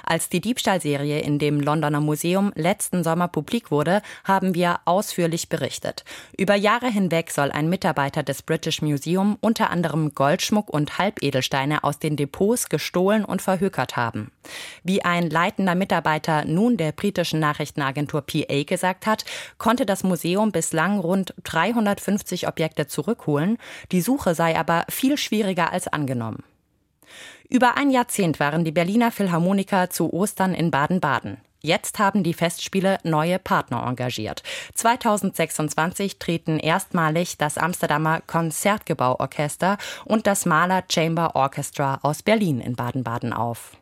Als 0.06 0.30
die 0.30 0.42
Diebstahlserie 0.42 1.20
in 1.22 1.40
dem 1.40 1.60
Londoner 1.60 2.00
Museum 2.00 2.52
letzten 2.56 3.04
Sommer 3.04 3.28
publik 3.28 3.72
wurde, 3.72 4.02
haben 4.24 4.56
wir 4.56 4.80
ausführlich 4.86 5.50
berichtet. 5.50 6.04
Über 6.38 6.56
Jahre 6.56 6.90
hinweg 6.90 7.32
soll 7.32 7.52
ein 7.52 7.70
Mitarbeiter 7.70 8.24
des 8.24 8.42
British 8.42 8.82
Museum 8.82 9.38
unter 9.42 9.70
anderem 9.70 10.14
Goldschmuck 10.14 10.70
und 10.70 10.98
Halbedelsteine 10.98 11.84
aus 11.84 12.00
den 12.00 12.16
Depots 12.16 12.70
gestohlen 12.70 13.26
und 13.26 13.42
verhökert 13.42 13.96
haben. 13.96 14.32
Wie 14.84 15.04
ein 15.04 15.30
leitender 15.30 15.76
Mitarbeiter 15.76 16.46
nun 16.46 16.78
der 16.78 16.92
britischen 16.92 17.40
Nachrichtenagentur 17.40 18.22
PA 18.22 18.64
gesagt 18.64 19.06
hat, 19.08 19.26
konnte 19.58 19.86
das 19.86 20.04
Museum 20.04 20.52
bislang 20.52 21.00
rund 21.00 21.34
350 21.44 22.48
Objekte 22.48 22.83
zurückholen. 22.88 23.58
Die 23.92 24.02
Suche 24.02 24.36
sei 24.36 24.58
aber 24.58 24.86
viel 24.90 25.18
schwieriger 25.18 25.72
als 25.72 25.88
angenommen. 25.88 26.44
Über 27.50 27.78
ein 27.78 27.92
Jahrzehnt 27.92 28.40
waren 28.40 28.64
die 28.64 28.72
Berliner 28.72 29.12
Philharmoniker 29.12 29.90
zu 29.90 30.12
Ostern 30.12 30.54
in 30.54 30.72
Baden-Baden. 30.72 31.38
Jetzt 31.66 31.98
haben 31.98 32.24
die 32.24 32.34
Festspiele 32.34 32.98
neue 33.04 33.40
Partner 33.40 33.86
engagiert. 33.88 34.44
2026 34.74 36.20
treten 36.20 36.60
erstmalig 36.60 37.38
das 37.38 37.58
Amsterdamer 37.58 38.20
Konzertgebauorchester 38.20 39.78
und 40.04 40.28
das 40.28 40.46
Mahler 40.46 40.84
Chamber 40.92 41.36
Orchestra 41.36 42.00
aus 42.02 42.22
Berlin 42.22 42.60
in 42.60 42.76
Baden-Baden 42.76 43.32
auf. 43.32 43.78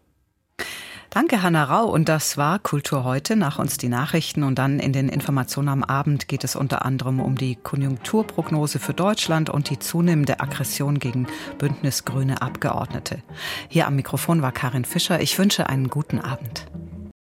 Danke, 1.13 1.43
Hanna 1.43 1.65
Rau. 1.65 1.87
Und 1.87 2.07
das 2.07 2.37
war 2.37 2.57
Kultur 2.57 3.03
heute. 3.03 3.35
Nach 3.35 3.59
uns 3.59 3.77
die 3.77 3.89
Nachrichten 3.89 4.43
und 4.43 4.57
dann 4.57 4.79
in 4.79 4.93
den 4.93 5.09
Informationen 5.09 5.67
am 5.67 5.83
Abend 5.83 6.29
geht 6.29 6.45
es 6.45 6.55
unter 6.55 6.85
anderem 6.85 7.19
um 7.19 7.37
die 7.37 7.57
Konjunkturprognose 7.57 8.79
für 8.79 8.93
Deutschland 8.93 9.49
und 9.49 9.69
die 9.69 9.77
zunehmende 9.77 10.39
Aggression 10.39 10.99
gegen 10.99 11.27
bündnisgrüne 11.57 12.41
Abgeordnete. 12.41 13.21
Hier 13.67 13.87
am 13.87 13.97
Mikrofon 13.97 14.41
war 14.41 14.53
Karin 14.53 14.85
Fischer. 14.85 15.19
Ich 15.19 15.37
wünsche 15.37 15.67
einen 15.67 15.89
guten 15.89 16.17
Abend. 16.17 16.65